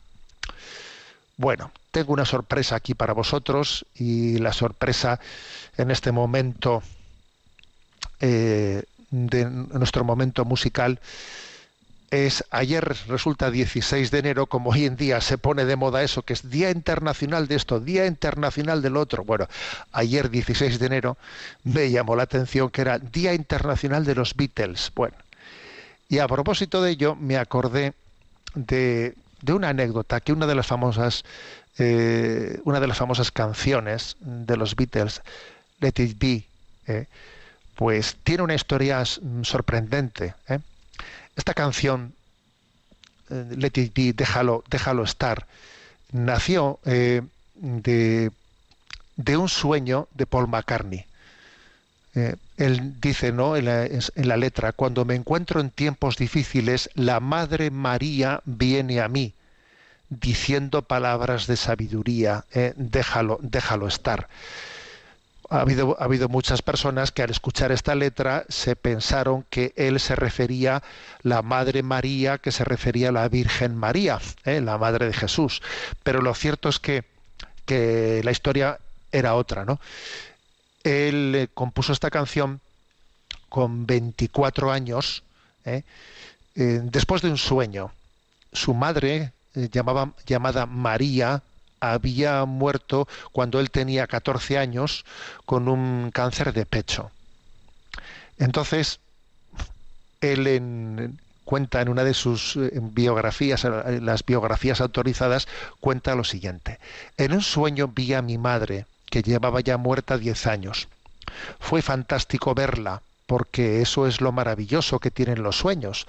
[1.38, 5.20] Bueno, tengo una sorpresa aquí para vosotros y la sorpresa
[5.78, 6.82] en este momento
[8.20, 11.00] eh, de nuestro momento musical
[12.12, 16.22] es ayer resulta 16 de enero, como hoy en día se pone de moda eso,
[16.22, 19.24] que es Día Internacional de esto, Día Internacional del otro.
[19.24, 19.48] Bueno,
[19.92, 21.18] ayer 16 de enero
[21.64, 24.92] me llamó la atención que era Día Internacional de los Beatles.
[24.96, 25.16] Bueno,
[26.08, 27.94] y a propósito de ello me acordé
[28.54, 31.26] de, de una anécdota que una de las famosas
[31.78, 35.22] eh, una de las famosas canciones de los Beatles,
[35.82, 36.46] Let It Be,
[36.88, 37.06] eh,
[37.76, 40.34] pues tiene una historia mm, sorprendente.
[40.48, 40.60] ¿eh?
[41.36, 42.14] Esta canción,
[43.30, 45.46] eh, Let It Be, déjalo, déjalo estar,
[46.12, 47.22] nació eh,
[47.56, 48.32] de,
[49.38, 51.06] un sueño de Paul McCartney.
[52.58, 53.58] él dice ¿no?
[53.58, 59.34] En la, letra, cuando me encuentro en tiempos difíciles, la Madre María viene a mí
[60.10, 62.46] diciendo palabras de sabiduría,
[62.78, 64.30] déjalo, déjalo estar
[65.50, 70.00] ha habido, ha habido muchas personas que al escuchar esta letra se pensaron que él
[70.00, 70.84] se refería
[71.22, 74.62] la Madre María, que se refería a la Virgen María, ¿eh?
[74.62, 75.62] la Madre de Jesús.
[76.04, 77.04] Pero lo cierto es que,
[77.66, 78.80] que la historia
[79.12, 79.80] era otra, ¿no?
[80.84, 82.62] Él eh, compuso esta canción
[83.50, 85.24] con 24 años,
[85.66, 85.84] ¿eh?
[86.56, 87.92] después de un sueño.
[88.54, 91.42] Su madre, llamaba, llamada María,
[91.80, 95.06] había muerto cuando él tenía 14 años
[95.46, 97.12] con un cáncer de pecho.
[98.38, 99.00] Entonces,
[100.22, 105.48] él en, cuenta en una de sus eh, biografías, en las biografías autorizadas,
[105.80, 106.80] cuenta lo siguiente.
[107.18, 110.88] En un sueño vi a mi madre, que llevaba ya muerta 10 años.
[111.60, 116.08] Fue fantástico verla, porque eso es lo maravilloso que tienen los sueños.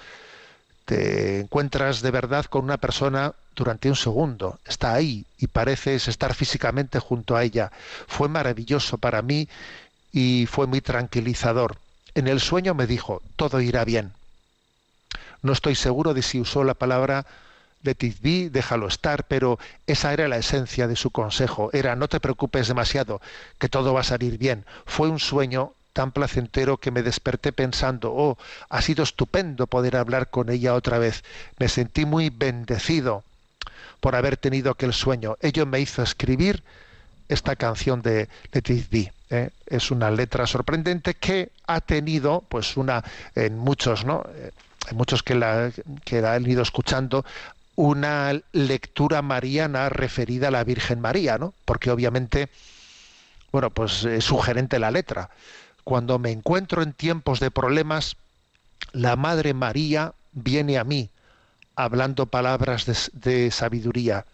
[0.86, 6.32] Te encuentras de verdad con una persona durante un segundo, está ahí y pareces estar
[6.32, 7.72] físicamente junto a ella.
[8.06, 9.48] Fue maravilloso para mí
[10.12, 11.76] y fue muy tranquilizador.
[12.14, 14.12] En el sueño me dijo, todo irá bien.
[15.42, 17.26] No estoy seguro de si usó la palabra
[17.82, 22.08] let it be, déjalo estar, pero esa era la esencia de su consejo, era no
[22.08, 23.20] te preocupes demasiado,
[23.58, 24.64] que todo va a salir bien.
[24.84, 28.36] Fue un sueño tan placentero que me desperté pensando, oh,
[28.68, 31.24] ha sido estupendo poder hablar con ella otra vez.
[31.58, 33.24] Me sentí muy bendecido
[34.00, 35.38] por haber tenido aquel sueño.
[35.40, 36.62] Ello me hizo escribir
[37.30, 39.10] esta canción de Let It.
[39.30, 39.48] ¿eh?
[39.66, 43.02] Es una letra sorprendente que ha tenido, pues, una,
[43.34, 44.22] en muchos, ¿no?
[44.34, 44.50] Eh,
[44.90, 45.72] en muchos que la,
[46.04, 47.24] que la han ido escuchando,
[47.74, 51.54] una lectura mariana referida a la Virgen María, ¿no?
[51.64, 52.50] Porque obviamente,
[53.50, 55.30] bueno, pues es sugerente la letra.
[55.86, 58.16] Cuando me encuentro en tiempos de problemas,
[58.90, 61.10] la Madre María viene a mí
[61.76, 64.26] hablando palabras de, sabiduría.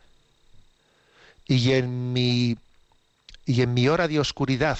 [1.47, 2.57] Y en mi
[3.45, 4.79] y en mi hora de oscuridad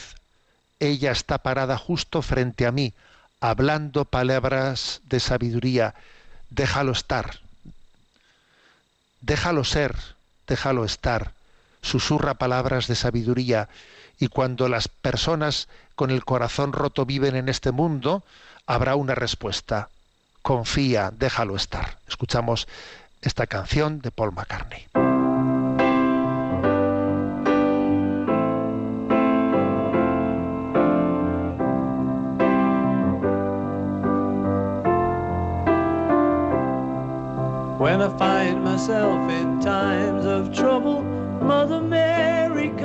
[0.81, 2.95] ella está parada justo frente a mí,
[3.39, 5.95] hablando palabras de sabiduría.
[6.49, 7.41] Déjalo estar,
[9.21, 9.95] déjalo ser,
[10.47, 11.33] déjalo estar.
[11.83, 13.69] Susurra palabras de sabiduría
[14.19, 15.69] y cuando las personas
[16.03, 18.25] con el corazón roto viven en este mundo,
[18.67, 19.89] habrá una respuesta.
[20.43, 21.99] Confía, déjalo estar.
[22.09, 22.67] Escuchamos
[23.21, 24.89] esta canción de Paul McCartney.
[37.79, 41.05] When I find myself in times of trouble,
[41.41, 41.81] Mother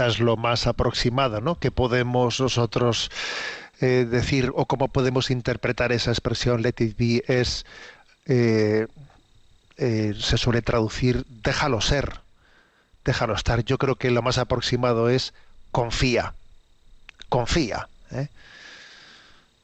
[0.00, 1.58] Quizás lo más aproximado ¿no?
[1.58, 3.10] que podemos nosotros
[3.82, 7.66] eh, decir o cómo podemos interpretar esa expresión let it be es
[8.24, 8.86] eh,
[9.76, 12.20] eh, se suele traducir déjalo ser
[13.04, 15.34] déjalo estar yo creo que lo más aproximado es
[15.70, 16.32] confía
[17.28, 18.28] confía ¿eh?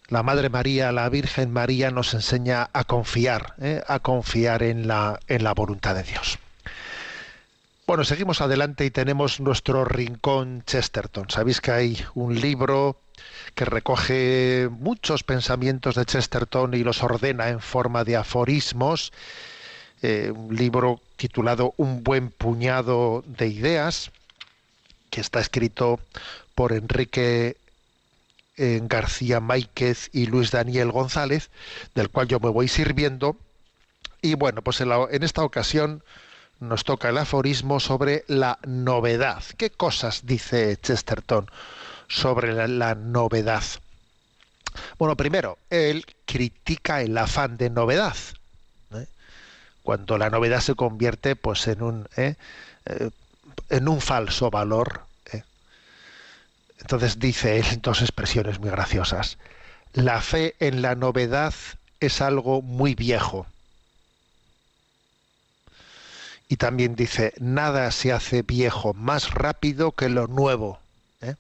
[0.09, 3.55] la Madre María, la Virgen María nos enseña a confiar,
[3.89, 6.39] a confiar en la, en la voluntad de Dios.
[7.87, 11.31] Bueno, seguimos adelante y tenemos nuestro rincón Chesterton.
[11.31, 12.99] Sabéis que hay un libro
[13.55, 19.13] que recoge muchos pensamientos de Chesterton y los ordena en forma de aforismos,
[20.03, 24.11] eh, un libro titulado Un buen puñado de ideas,
[25.11, 26.01] que está escrito
[26.57, 27.57] por Enrique
[28.57, 31.51] eh, García Máiquez y Luis Daniel González,
[31.95, 33.37] del cual yo me voy sirviendo.
[34.23, 34.91] Y bueno, pues en,
[35.23, 36.03] esta ocasión
[36.61, 39.43] nos toca el aforismo sobre la novedad.
[39.57, 41.51] ¿Qué cosas dice Chesterton
[42.09, 43.63] sobre la, novedad?
[44.99, 48.17] Bueno, primero, él critica el afán de novedad.
[48.95, 49.07] ¿eh?
[49.83, 52.37] Cuando la novedad se convierte pues en un ¿eh?
[52.87, 53.11] Eh,
[53.71, 55.03] en un falso valor.
[56.79, 59.39] Entonces dice él dos expresiones muy graciosas.
[59.93, 61.55] La fe en la novedad
[62.01, 63.47] es algo muy viejo.
[66.49, 70.79] Y también dice, nada se hace viejo más rápido que lo nuevo.
[71.21, 71.35] ¿eh?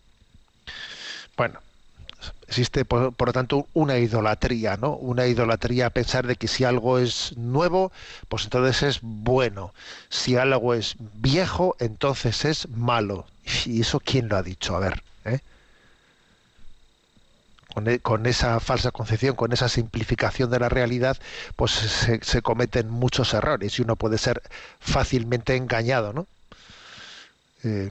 [1.36, 1.60] Bueno,
[2.48, 4.94] existe por, por lo tanto una idolatría, ¿no?
[4.96, 7.92] Una idolatría a pensar de que si algo es nuevo,
[8.28, 9.72] pues entonces es bueno.
[10.08, 13.26] Si algo es viejo, entonces es malo.
[13.64, 14.74] ¿Y eso quién lo ha dicho?
[14.76, 15.02] A ver.
[17.76, 21.18] Con, e- con esa falsa concepción, con esa simplificación de la realidad,
[21.56, 24.40] pues se, se cometen muchos errores y uno puede ser
[24.80, 26.26] fácilmente engañado, ¿no?
[27.64, 27.90] Eh,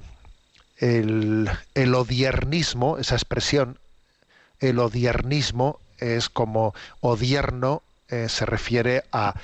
[0.79, 3.77] el, el odiernismo, esa expresión,
[4.59, 9.36] el odiernismo es como odierno eh, se refiere a,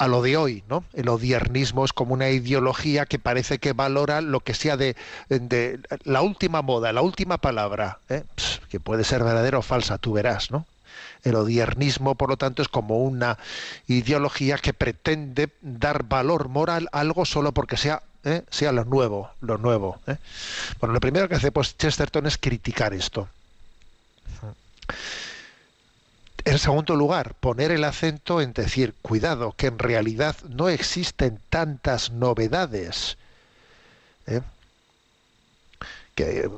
[0.00, 0.82] a lo de hoy, ¿no?
[0.94, 4.96] El odiernismo es como una ideología que parece que valora lo que sea de,
[6.04, 8.22] la última moda, la última palabra, ¿eh?
[8.70, 10.64] Que puede ser verdadera o falsa, tú verás, ¿no?
[11.22, 13.36] El odiernismo, por lo tanto, es como una
[13.88, 18.42] ideología que pretende dar valor moral a algo solo porque sea, ¿eh?
[18.48, 20.00] sea lo nuevo, lo nuevo.
[20.06, 20.16] ¿eh?
[20.80, 23.28] Bueno, lo primero que hace pues, Chesterton es criticar esto.
[26.44, 32.10] En segundo lugar, poner el acento en decir, cuidado, que en realidad no existen tantas
[32.10, 33.18] novedades,
[34.26, 34.40] ¿eh?
[36.14, 36.50] que,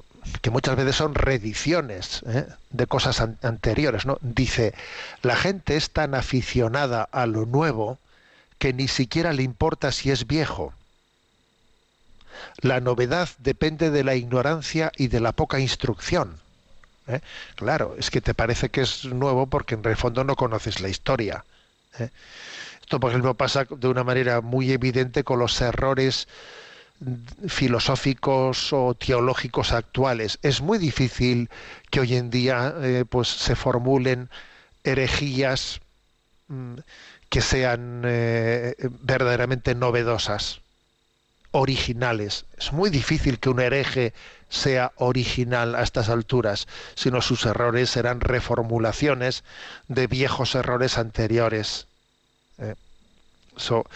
[0.51, 2.47] muchas veces son reediciones ¿eh?
[2.71, 4.07] de cosas an- anteriores.
[4.07, 4.19] ¿no?
[4.21, 4.75] Dice,
[5.23, 7.99] la gente es tan aficionada a lo nuevo
[8.59, 10.73] que ni siquiera le importa si es viejo.
[12.59, 16.39] La novedad depende de la ignorancia y de la poca instrucción.
[17.09, 17.21] ¿Eh?
[17.55, 20.89] Claro, es que te parece que es nuevo porque en el fondo no conoces la
[20.89, 21.45] historia.
[21.99, 22.11] ¿eh?
[22.81, 26.29] Esto, por ejemplo, pasa de una manera muy evidente con los errores
[27.49, 30.39] filosóficos o teológicos actuales.
[30.43, 31.51] Es muy difícil
[31.91, 34.29] que hoy en día eh, pues se formulen
[34.85, 35.81] herejías
[36.49, 36.75] mm,
[37.29, 40.61] que sean verdaderamente novedosas,
[41.53, 42.45] originales.
[42.59, 44.13] Es muy difícil que un hereje
[44.53, 49.45] sea original a estas alturas, sino sus errores serán reformulaciones
[49.89, 51.87] de viejos errores anteriores.
[52.59, 52.75] Eh,
[53.57, 53.87] eso,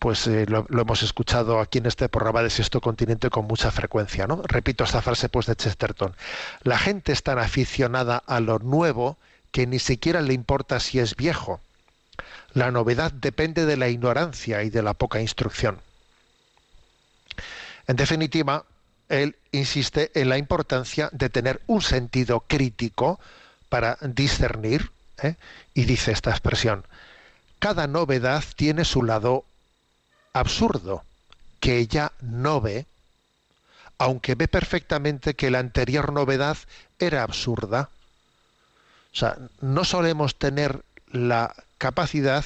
[0.00, 3.70] pues eh, lo, lo hemos escuchado aquí en este programa de Sexto Continente con mucha
[3.70, 4.42] frecuencia, ¿no?
[4.44, 6.12] Repito esta frase pues de Chesterton.
[6.64, 9.16] La gente es tan aficionada a lo nuevo
[9.52, 11.60] que ni siquiera le importa si es viejo.
[12.52, 15.78] La novedad depende de la ignorancia y de la poca instrucción.
[17.86, 18.64] En definitiva,
[19.12, 23.20] él insiste en la importancia de tener un sentido crítico
[23.68, 24.90] para discernir,
[25.22, 25.36] ¿eh?
[25.74, 26.84] y dice esta expresión,
[27.58, 29.44] cada novedad tiene su lado
[30.32, 31.04] absurdo,
[31.60, 32.86] que ella no ve,
[33.98, 36.56] aunque ve perfectamente que la anterior novedad
[36.98, 37.90] era absurda.
[39.12, 42.44] O sea, no solemos tener la capacidad,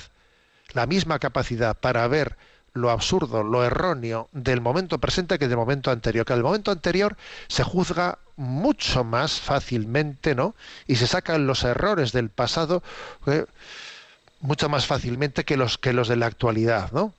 [0.72, 2.36] la misma capacidad para ver
[2.76, 6.24] lo absurdo, lo erróneo del momento presente que del momento anterior.
[6.24, 7.16] Que el momento anterior
[7.48, 10.54] se juzga mucho más fácilmente, ¿no?
[10.86, 12.82] Y se sacan los errores del pasado
[13.26, 13.46] eh,
[14.40, 17.14] mucho más fácilmente que los que los de la actualidad, ¿no?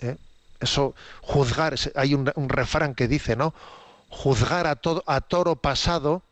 [0.00, 0.16] ¿Eh?
[0.60, 3.52] Eso, juzgar, hay un, refrán que dice, ¿no?
[4.08, 6.22] Juzgar a, todo, a toro pasado,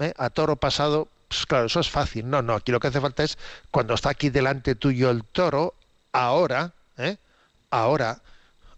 [0.00, 0.12] ¿eh?
[0.16, 2.28] a toro pasado, pues claro, eso es fácil.
[2.28, 3.38] No, no, aquí lo que hace falta es,
[3.70, 5.74] cuando está aquí delante tuyo el toro,
[6.12, 7.16] ahora, ¿eh?
[7.70, 8.20] ahora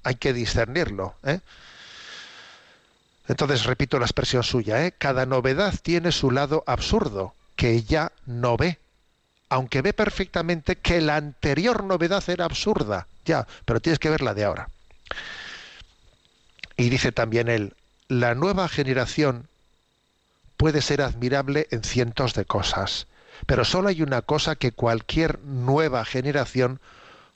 [0.03, 1.15] hay que discernirlo.
[1.25, 1.41] ¿eh?
[3.29, 4.93] Entonces, repito la expresión suya, ¿eh?
[4.97, 8.79] cada novedad tiene su lado absurdo, que ella no ve,
[9.49, 14.35] aunque ve perfectamente que la anterior novedad era absurda, ya, pero tienes que ver la
[14.35, 14.69] de ahora.
[16.77, 17.75] Y dice también él,
[18.09, 19.49] la nueva generación
[20.57, 23.07] puede ser admirable en cientos de cosas,
[23.47, 26.81] pero solo hay una cosa que cualquier nueva generación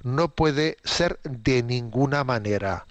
[0.03, 2.87] no puede ser de ninguna manera.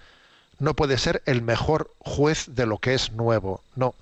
[0.59, 3.61] No puede ser el mejor juez de lo que es nuevo.
[3.75, 3.93] No.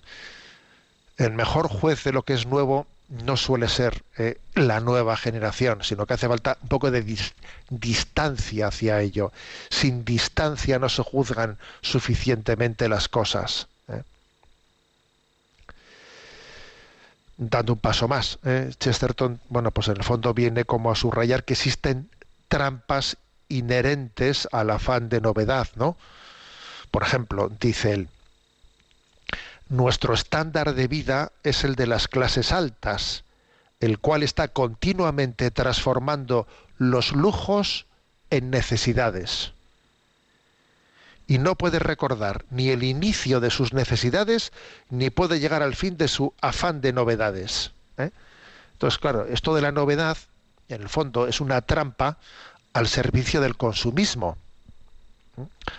[1.18, 5.80] el mejor juez de lo que es nuevo no suele ser eh, la nueva generación,
[5.84, 7.34] sino que hace falta un poco de dis-
[7.70, 9.32] distancia hacia ello.
[9.70, 13.68] Sin distancia no se juzgan suficientemente las cosas.
[13.90, 14.02] ¿eh?
[17.38, 18.72] Dando un paso más, ¿eh?
[18.80, 22.10] Chesterton, bueno, pues en el fondo viene como a subrayar que existen
[22.56, 23.18] trampas
[23.50, 25.98] inherentes al afán de novedad, ¿no?
[26.90, 28.08] Por ejemplo, dice él,
[29.68, 33.26] nuestro estándar de vida es el de las clases altas,
[33.82, 36.48] el cual está continuamente transformando
[36.78, 37.88] los lujos
[38.30, 39.52] en necesidades.
[41.28, 44.54] Y no puede recordar ni el inicio de sus necesidades,
[44.90, 47.72] ni puede llegar al fin de su afán de novedades.
[47.98, 48.12] ¿eh?
[48.72, 50.18] Entonces, claro, esto de la novedad,
[50.70, 52.18] en el fondo, es una trampa
[52.74, 54.38] al servicio del consumismo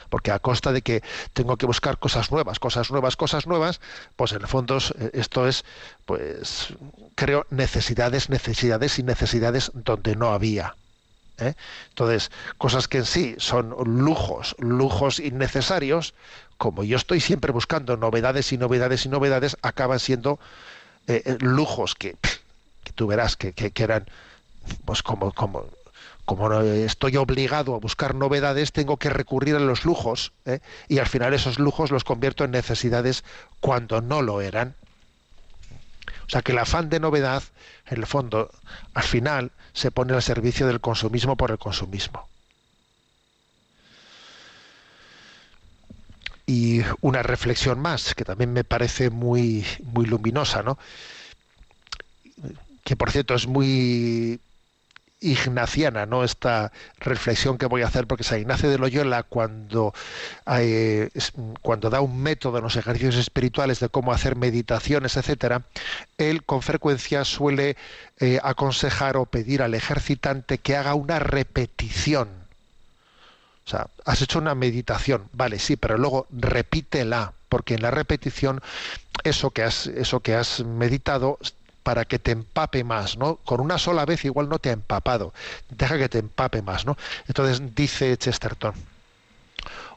[0.09, 3.81] porque a costa de que tengo que buscar cosas nuevas, cosas nuevas, cosas nuevas,
[4.17, 5.65] pues en el fondo eh, esto es,
[6.05, 6.75] pues
[7.15, 10.77] creo necesidades, necesidades y necesidades donde no había.
[11.39, 11.55] ¿eh?
[11.89, 16.15] Entonces, cosas que en sí son lujos, lujos innecesarios,
[16.59, 20.39] como yo estoy siempre buscando novedades y novedades y novedades, acaban siendo
[21.07, 22.17] eh, lujos que,
[22.85, 24.07] que, tú verás que, que, que eran
[24.85, 25.67] pues como, como
[26.27, 30.59] como estoy obligado a buscar novedades, tengo que recurrir a los lujos ¿eh?
[30.89, 33.23] y al final esos lujos los convierto en necesidades
[33.61, 34.75] cuando no lo eran.
[36.27, 37.45] O sea que el afán de novedad,
[37.87, 38.51] en el fondo,
[38.93, 42.29] al final se pone al servicio del consumismo por el consumismo.
[46.45, 50.77] Y una reflexión más, que también me parece muy, muy luminosa, ¿no?
[52.85, 54.41] que por cierto es muy
[55.21, 56.25] ignaciana, ¿no?
[56.25, 59.95] Esta reflexión que voy a hacer, porque San Ignacio de Loyola, cuando,
[60.47, 61.09] eh,
[61.63, 65.63] cuando da un método en los ejercicios espirituales de cómo hacer meditaciones, etcétera,
[66.19, 67.77] él con frecuencia suele
[68.19, 72.29] eh, aconsejar o pedir al ejercitante que haga una repetición.
[73.67, 78.63] O sea, has hecho una meditación, vale, sí, pero luego repítela, porque en la repetición
[79.25, 81.39] eso que has, eso que has meditado
[81.87, 83.37] para que te empape más, ¿no?
[83.37, 85.33] Con una sola vez igual no te ha empapado,
[85.69, 86.97] deja que te empape más, ¿no?
[87.29, 88.75] Entonces dice Chesterton,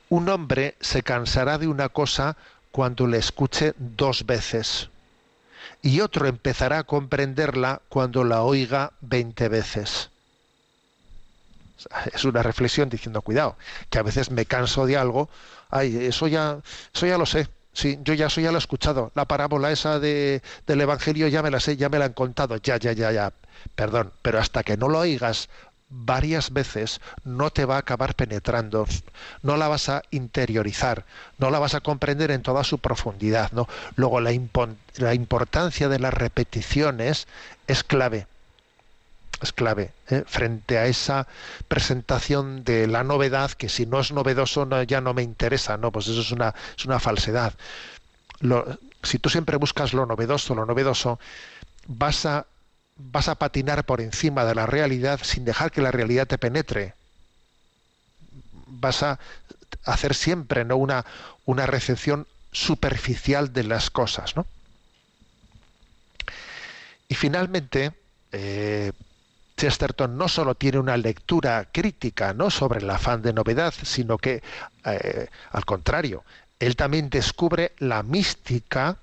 [0.09, 2.37] un hombre se cansará de una cosa
[2.69, 4.89] cuando le escuche dos veces
[5.81, 10.11] y otro empezará a comprenderla cuando la oiga veinte veces.
[12.13, 13.57] Es una reflexión diciendo, cuidado,
[13.89, 15.27] que a veces me canso de algo,
[15.71, 16.59] ay, eso ya,
[16.93, 19.11] eso ya lo sé, Sí, yo ya eso ya lo he escuchado.
[19.15, 22.57] La parábola esa de, del Evangelio ya me la sé, ya me la han contado.
[22.57, 23.33] Ya, ya, ya, ya.
[23.75, 25.49] Perdón, pero hasta que no lo oigas
[25.89, 28.85] varias veces no te va a acabar penetrando,
[29.41, 31.05] no la vas a interiorizar,
[31.39, 33.51] no la vas a comprender en toda su profundidad.
[33.51, 33.67] ¿no?
[33.95, 34.31] Luego la,
[34.97, 37.27] la importancia de las repeticiones
[37.67, 38.27] es clave
[39.41, 40.23] es clave ¿eh?
[40.27, 41.27] frente a esa
[41.67, 45.91] presentación de la novedad que si no es novedoso no, ya no me interesa no
[45.91, 47.53] pues eso es una es una falsedad.
[49.03, 51.19] Si tú siempre buscas lo novedoso lo novedoso
[51.87, 52.45] vas a
[52.95, 56.93] vas a patinar por encima de la realidad sin dejar que la realidad te penetre.
[58.67, 59.19] Vas a
[59.85, 61.05] hacer siempre no una
[61.45, 64.45] una recepción superficial de las cosas no
[67.07, 67.91] y finalmente
[68.31, 68.91] eh,
[69.59, 72.49] Chesterton no solo tiene una lectura crítica ¿no?
[72.49, 74.41] sobre el afán de novedad, sino que,
[74.85, 76.23] eh, al contrario,
[76.59, 78.95] él también descubre la mística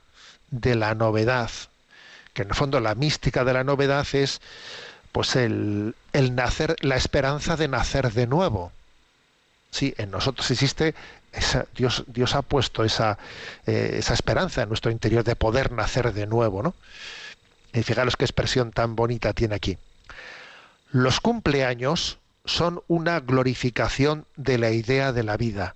[0.50, 1.50] de la novedad,
[2.32, 4.40] que en el fondo la mística de la novedad es
[5.12, 8.72] pues el, el nacer, la esperanza de nacer de nuevo.
[9.70, 10.94] Sí, en nosotros existe
[11.32, 13.18] esa, Dios, Dios ha puesto esa,
[13.66, 16.74] eh, esa esperanza en nuestro interior de poder nacer de nuevo, ¿no?
[17.74, 19.76] Y fijaros qué expresión tan bonita tiene aquí.
[20.96, 22.16] Los cumpleaños
[22.46, 25.74] son una glorificación de la idea de la vida.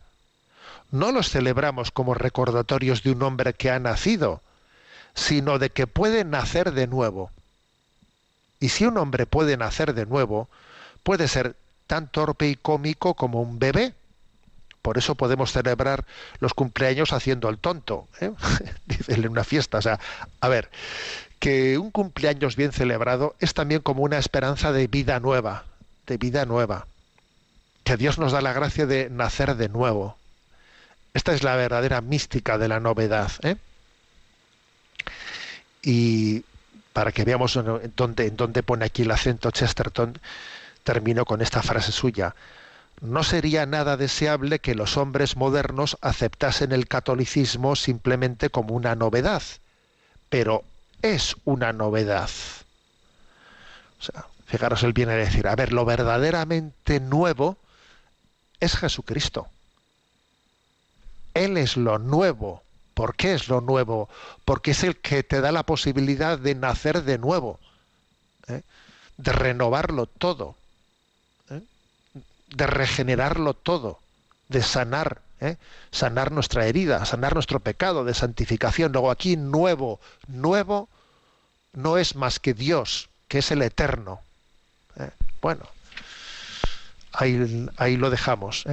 [0.92, 4.40] No los celebramos como recordatorios de un hombre que ha nacido,
[5.14, 7.30] sino de que puede nacer de nuevo.
[8.60, 10.48] Y si un hombre puede nacer de nuevo,
[11.02, 11.54] puede ser
[11.86, 13.92] tan torpe y cómico como un bebé.
[14.80, 16.06] Por eso podemos celebrar
[16.38, 18.32] los cumpleaños haciendo el tonto, ¿eh?
[19.08, 19.76] en una fiesta.
[19.76, 20.00] O sea,
[20.40, 20.70] a ver,
[21.40, 25.64] que un cumpleaños bien celebrado es también como una esperanza de vida nueva,
[26.06, 26.86] de vida nueva.
[27.82, 30.16] Que Dios nos da la gracia de nacer de nuevo.
[31.14, 33.32] Esta es la verdadera mística de la novedad.
[33.42, 33.56] ¿eh?
[35.82, 36.44] Y
[36.92, 40.18] para que veamos en dónde, en dónde pone aquí el acento Chesterton,
[40.84, 42.34] termino con esta frase suya.
[43.00, 49.42] No sería nada deseable que los hombres modernos aceptasen el catolicismo simplemente como una novedad,
[50.28, 50.64] pero
[51.02, 52.30] es una novedad.
[54.00, 57.56] O sea, fijaros, él viene a decir, a ver, lo verdaderamente nuevo
[58.60, 59.48] es Jesucristo.
[61.34, 62.62] Él es lo nuevo.
[62.94, 64.08] ¿Por qué es lo nuevo?
[64.44, 67.58] Porque es el que te da la posibilidad de nacer de nuevo,
[68.48, 68.62] ¿eh?
[69.16, 70.56] de renovarlo todo,
[71.48, 71.62] ¿eh?
[72.48, 74.00] de regenerarlo todo,
[74.48, 75.56] de sanar, ¿eh?
[75.90, 78.92] sanar nuestra herida, sanar nuestro pecado, de santificación.
[78.92, 80.88] Luego aquí nuevo, nuevo
[81.72, 84.20] no es más que Dios, que es el eterno.
[85.40, 85.62] Bueno,
[87.12, 88.64] ahí, ahí lo dejamos.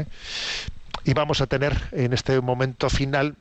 [1.03, 3.36] Y vamos a tener en este momento final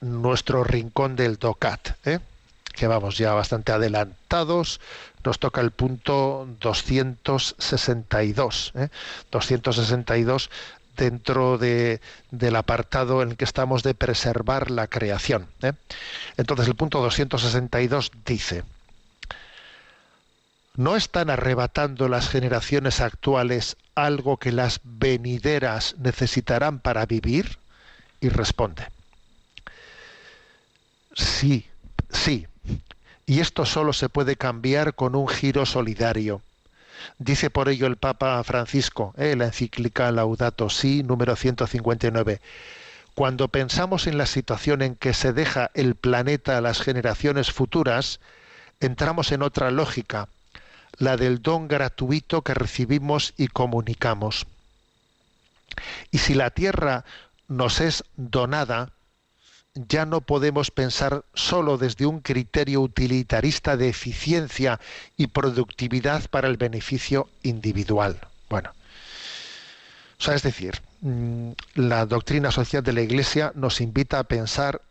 [0.00, 2.20] nuestro rincón del DOCAT, ¿eh?
[2.72, 4.80] que vamos ya bastante adelantados.
[5.24, 8.72] Nos toca el punto 262.
[8.76, 8.88] ¿eh?
[9.32, 10.50] 262
[10.98, 15.46] dentro de, del apartado en el que estamos de preservar la creación.
[15.62, 15.72] ¿eh?
[16.36, 18.64] Entonces el punto 262 dice,
[20.74, 27.58] ¿no están arrebatando las generaciones actuales algo que las venideras necesitarán para vivir?
[28.20, 28.88] Y responde,
[31.14, 31.66] sí,
[32.10, 32.48] sí.
[33.26, 36.42] Y esto solo se puede cambiar con un giro solidario.
[37.18, 42.40] Dice por ello el Papa Francisco, eh, la encíclica Laudato Si, número 159.
[43.14, 48.20] Cuando pensamos en la situación en que se deja el planeta a las generaciones futuras,
[48.80, 50.28] entramos en otra lógica,
[50.98, 54.46] la del don gratuito que recibimos y comunicamos.
[56.10, 57.04] Y si la tierra
[57.48, 58.90] nos es donada,
[59.74, 64.80] ya no podemos pensar solo desde un criterio utilitarista de eficiencia
[65.16, 68.18] y productividad para el beneficio individual.
[68.48, 68.72] Bueno,
[70.18, 74.82] o sea, es decir, mm, la doctrina social de la Iglesia nos invita a pensar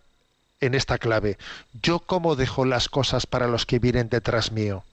[0.61, 1.37] en esta clave.
[1.81, 4.83] Yo cómo dejo las cosas para los que vienen detrás mío.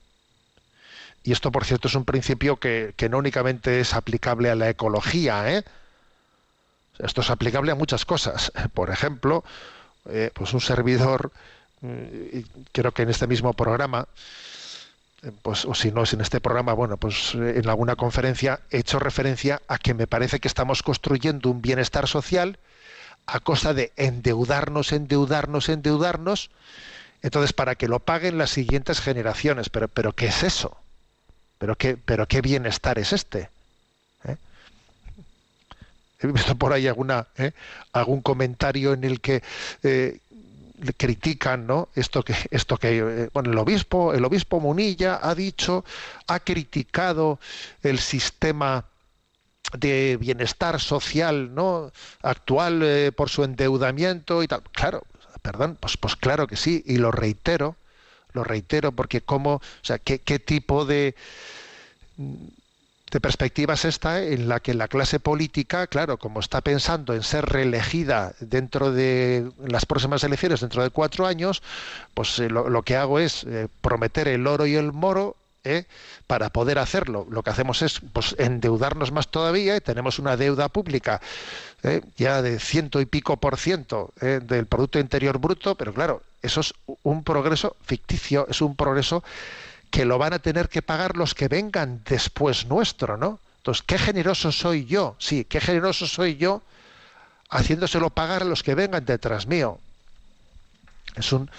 [1.23, 5.51] Y esto, por cierto, es un principio que, no únicamente es aplicable a la ecología,
[5.51, 5.63] ¿eh?
[6.99, 8.51] Esto es aplicable a muchas cosas.
[8.73, 9.43] Por ejemplo,
[10.09, 11.31] eh, pues un servidor,
[11.81, 12.39] mm,
[12.71, 14.07] creo que en este mismo programa,
[15.23, 18.61] eh, pues, o si no es en este programa, bueno, pues eh, en alguna conferencia
[18.69, 22.59] he hecho referencia a que me parece que estamos construyendo un bienestar social
[23.25, 26.51] a costa de endeudarnos, endeudarnos, endeudarnos,
[27.23, 29.69] entonces para que lo paguen las siguientes generaciones.
[29.69, 30.77] Pero, pero ¿qué es eso?
[31.57, 33.49] ¿Pero qué, pero qué bienestar es este?
[36.19, 37.51] he visto por ahí alguna ¿eh?
[37.93, 39.43] algún comentario en el que
[39.83, 40.19] eh,
[40.97, 45.85] critican no esto que esto que eh, bueno el obispo el obispo Munilla ha dicho
[46.27, 47.39] ha criticado
[47.81, 48.85] el sistema
[49.77, 51.91] de bienestar social no
[52.21, 54.61] actual por su endeudamiento y tal.
[54.71, 55.03] Claro
[55.41, 57.75] perdón pues pues claro que sí y lo reitero
[58.33, 61.15] lo reitero porque cómo o sea qué, qué tipo de
[63.15, 67.45] de perspectivas esta en la que la clase política, claro, como está pensando en ser
[67.45, 71.63] reelegida dentro de las próximas elecciones, dentro de cuatro años,
[72.13, 75.85] pues eh, lo, que hago es eh, prometer el oro y el moro ¿eh?
[76.27, 77.25] para poder hacerlo.
[77.29, 81.21] Lo que hacemos es pues, endeudarnos más todavía y tenemos una deuda pública
[82.17, 86.73] ya de ciento y pico por ciento del Producto Interior Bruto, pero claro, eso es
[87.03, 89.23] un progreso ficticio, es un progreso
[89.95, 93.39] que lo van a tener que pagar los que vengan después nuestro, ¿no?
[93.59, 96.61] Entonces, qué generoso soy yo, sí, qué generoso soy yo
[97.49, 99.79] haciéndoselo pagar a los que vengan detrás mío.
[101.15, 101.49] Es un,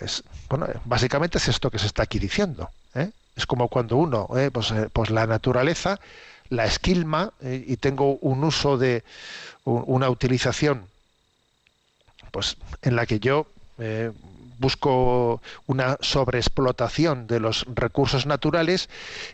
[0.00, 2.70] es, bueno, básicamente es esto que se está aquí diciendo.
[2.94, 3.10] ¿eh?
[3.34, 4.52] Es como cuando uno, ¿eh?
[4.52, 5.98] pues, eh, pues, la naturaleza
[6.48, 9.04] la esquilma y tengo un uso de
[9.64, 10.86] una utilización,
[12.30, 13.46] pues en la que yo
[14.62, 18.88] busco una sobreexplotación de los recursos naturales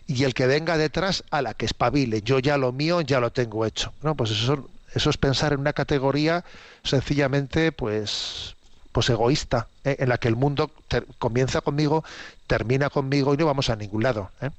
[0.09, 2.23] y el que venga detrás a la que espabile.
[2.23, 3.93] Yo ya lo mío ya lo tengo hecho.
[4.03, 4.17] ¿no?
[4.17, 6.45] Pues eso, es pensar en una categoría
[6.83, 8.57] sencillamente pues
[8.91, 9.97] pues egoísta, ¿eh?
[10.01, 10.73] en la que el mundo
[11.19, 12.03] comienza conmigo,
[12.49, 14.31] termina conmigo y no vamos a ningún lado.
[14.41, 14.51] ¿eh?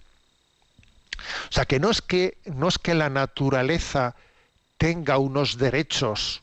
[1.49, 4.15] O sea que no es que no es que la naturaleza
[4.78, 6.41] tenga unos derechos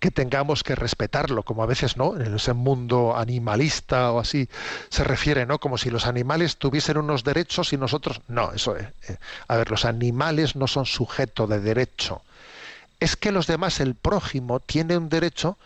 [0.00, 2.20] que tengamos que respetarlo, como a veces, ¿no?
[2.20, 4.48] En ese mundo animalista o así
[4.90, 5.58] se refiere, ¿no?
[5.58, 8.86] Como si los animales tuviesen unos derechos y nosotros no, eso es.
[9.08, 9.16] Eh,
[9.48, 12.22] a ver, los animales no son sujeto de derecho.
[13.00, 15.56] Es que los demás, el prójimo, tiene un derecho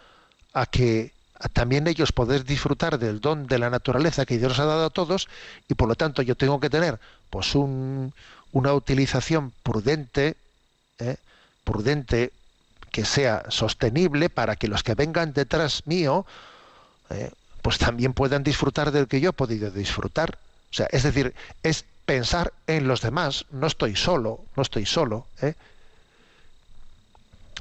[0.52, 1.12] a que
[1.52, 5.28] también ellos poder disfrutar del don de la naturaleza que Dios ha dado a todos
[5.68, 7.00] y por lo tanto yo tengo que tener
[7.30, 8.12] pues un,
[8.52, 10.36] una utilización prudente,
[10.98, 11.16] ¿eh?
[11.64, 12.32] prudente,
[12.90, 16.26] que sea sostenible para que los que vengan detrás mío,
[17.10, 17.30] eh,
[17.62, 20.38] pues también puedan disfrutar del que yo he podido disfrutar.
[20.70, 23.46] O sea, es decir, es pensar en los demás.
[23.50, 25.26] No estoy solo, no estoy solo.
[25.42, 25.54] ¿eh?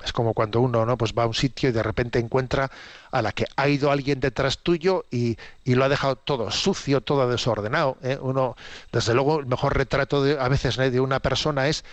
[0.03, 0.97] Es como cuando uno ¿no?
[0.97, 2.71] pues va a un sitio y de repente encuentra
[3.11, 7.29] a la que ha ido alguien detrás tuyo y, lo ha dejado todo sucio, todo
[7.29, 7.97] desordenado.
[8.01, 8.17] ¿eh?
[8.21, 8.55] Uno,
[8.91, 11.83] desde luego, el mejor retrato de, a veces de una persona es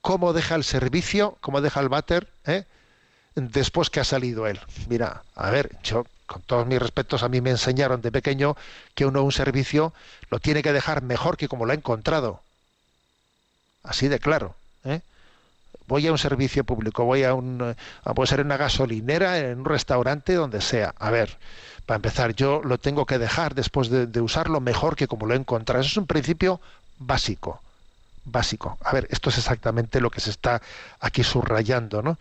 [0.00, 2.28] cómo deja el servicio, cómo deja el váter.
[3.34, 4.60] Después que ha salido él.
[4.88, 8.56] Mira, a ver, yo con todos mis respetos, a mí me enseñaron de pequeño
[8.94, 9.92] que uno un servicio
[10.30, 12.40] lo tiene que dejar mejor que como lo ha encontrado.
[13.82, 14.54] Así de claro.
[14.84, 15.00] ¿eh?
[15.86, 17.74] voy a un servicio público, voy a un,
[18.04, 20.94] a, puede ser una gasolinera, en un restaurante, donde sea.
[20.98, 21.36] A ver,
[21.86, 25.36] para empezar, yo lo tengo que dejar después de, usarlo mejor que como lo he
[25.36, 25.80] encontrado.
[25.80, 26.60] Eso es un principio
[26.98, 27.60] básico,
[28.24, 28.78] básico.
[28.82, 30.62] A ver, esto es exactamente lo que se está
[31.00, 32.18] aquí subrayando, ¿no?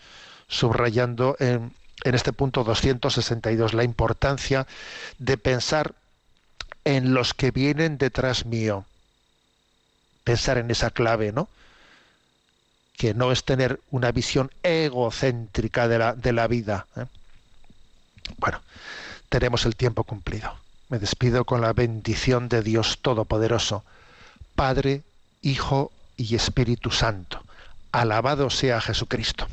[0.54, 1.74] Subrayando en,
[2.04, 4.68] este punto 262, la importancia
[5.18, 5.96] de pensar
[6.86, 8.86] en los que vienen detrás mío.
[10.24, 11.50] Pensar en esa clave, ¿no?
[12.96, 16.86] que no es tener una visión egocéntrica de la, de la vida.
[16.96, 17.06] ¿eh?
[18.38, 18.62] Bueno,
[19.30, 20.56] tenemos el tiempo cumplido.
[20.90, 23.84] Me despido con la bendición de Dios Todopoderoso,
[24.54, 25.02] Padre,
[25.42, 27.42] Hijo y Espíritu Santo.
[27.92, 29.48] Alabado sea Jesucristo.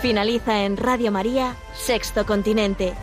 [0.00, 2.94] Finaliza en Radio María, Sexto Continente,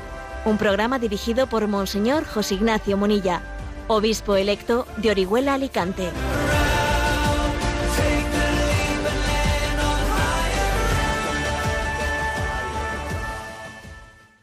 [0.46, 3.44] un programa dirigido por Monseñor José Ignacio Munilla,
[3.88, 6.10] obispo electo de Orihuela Alicante.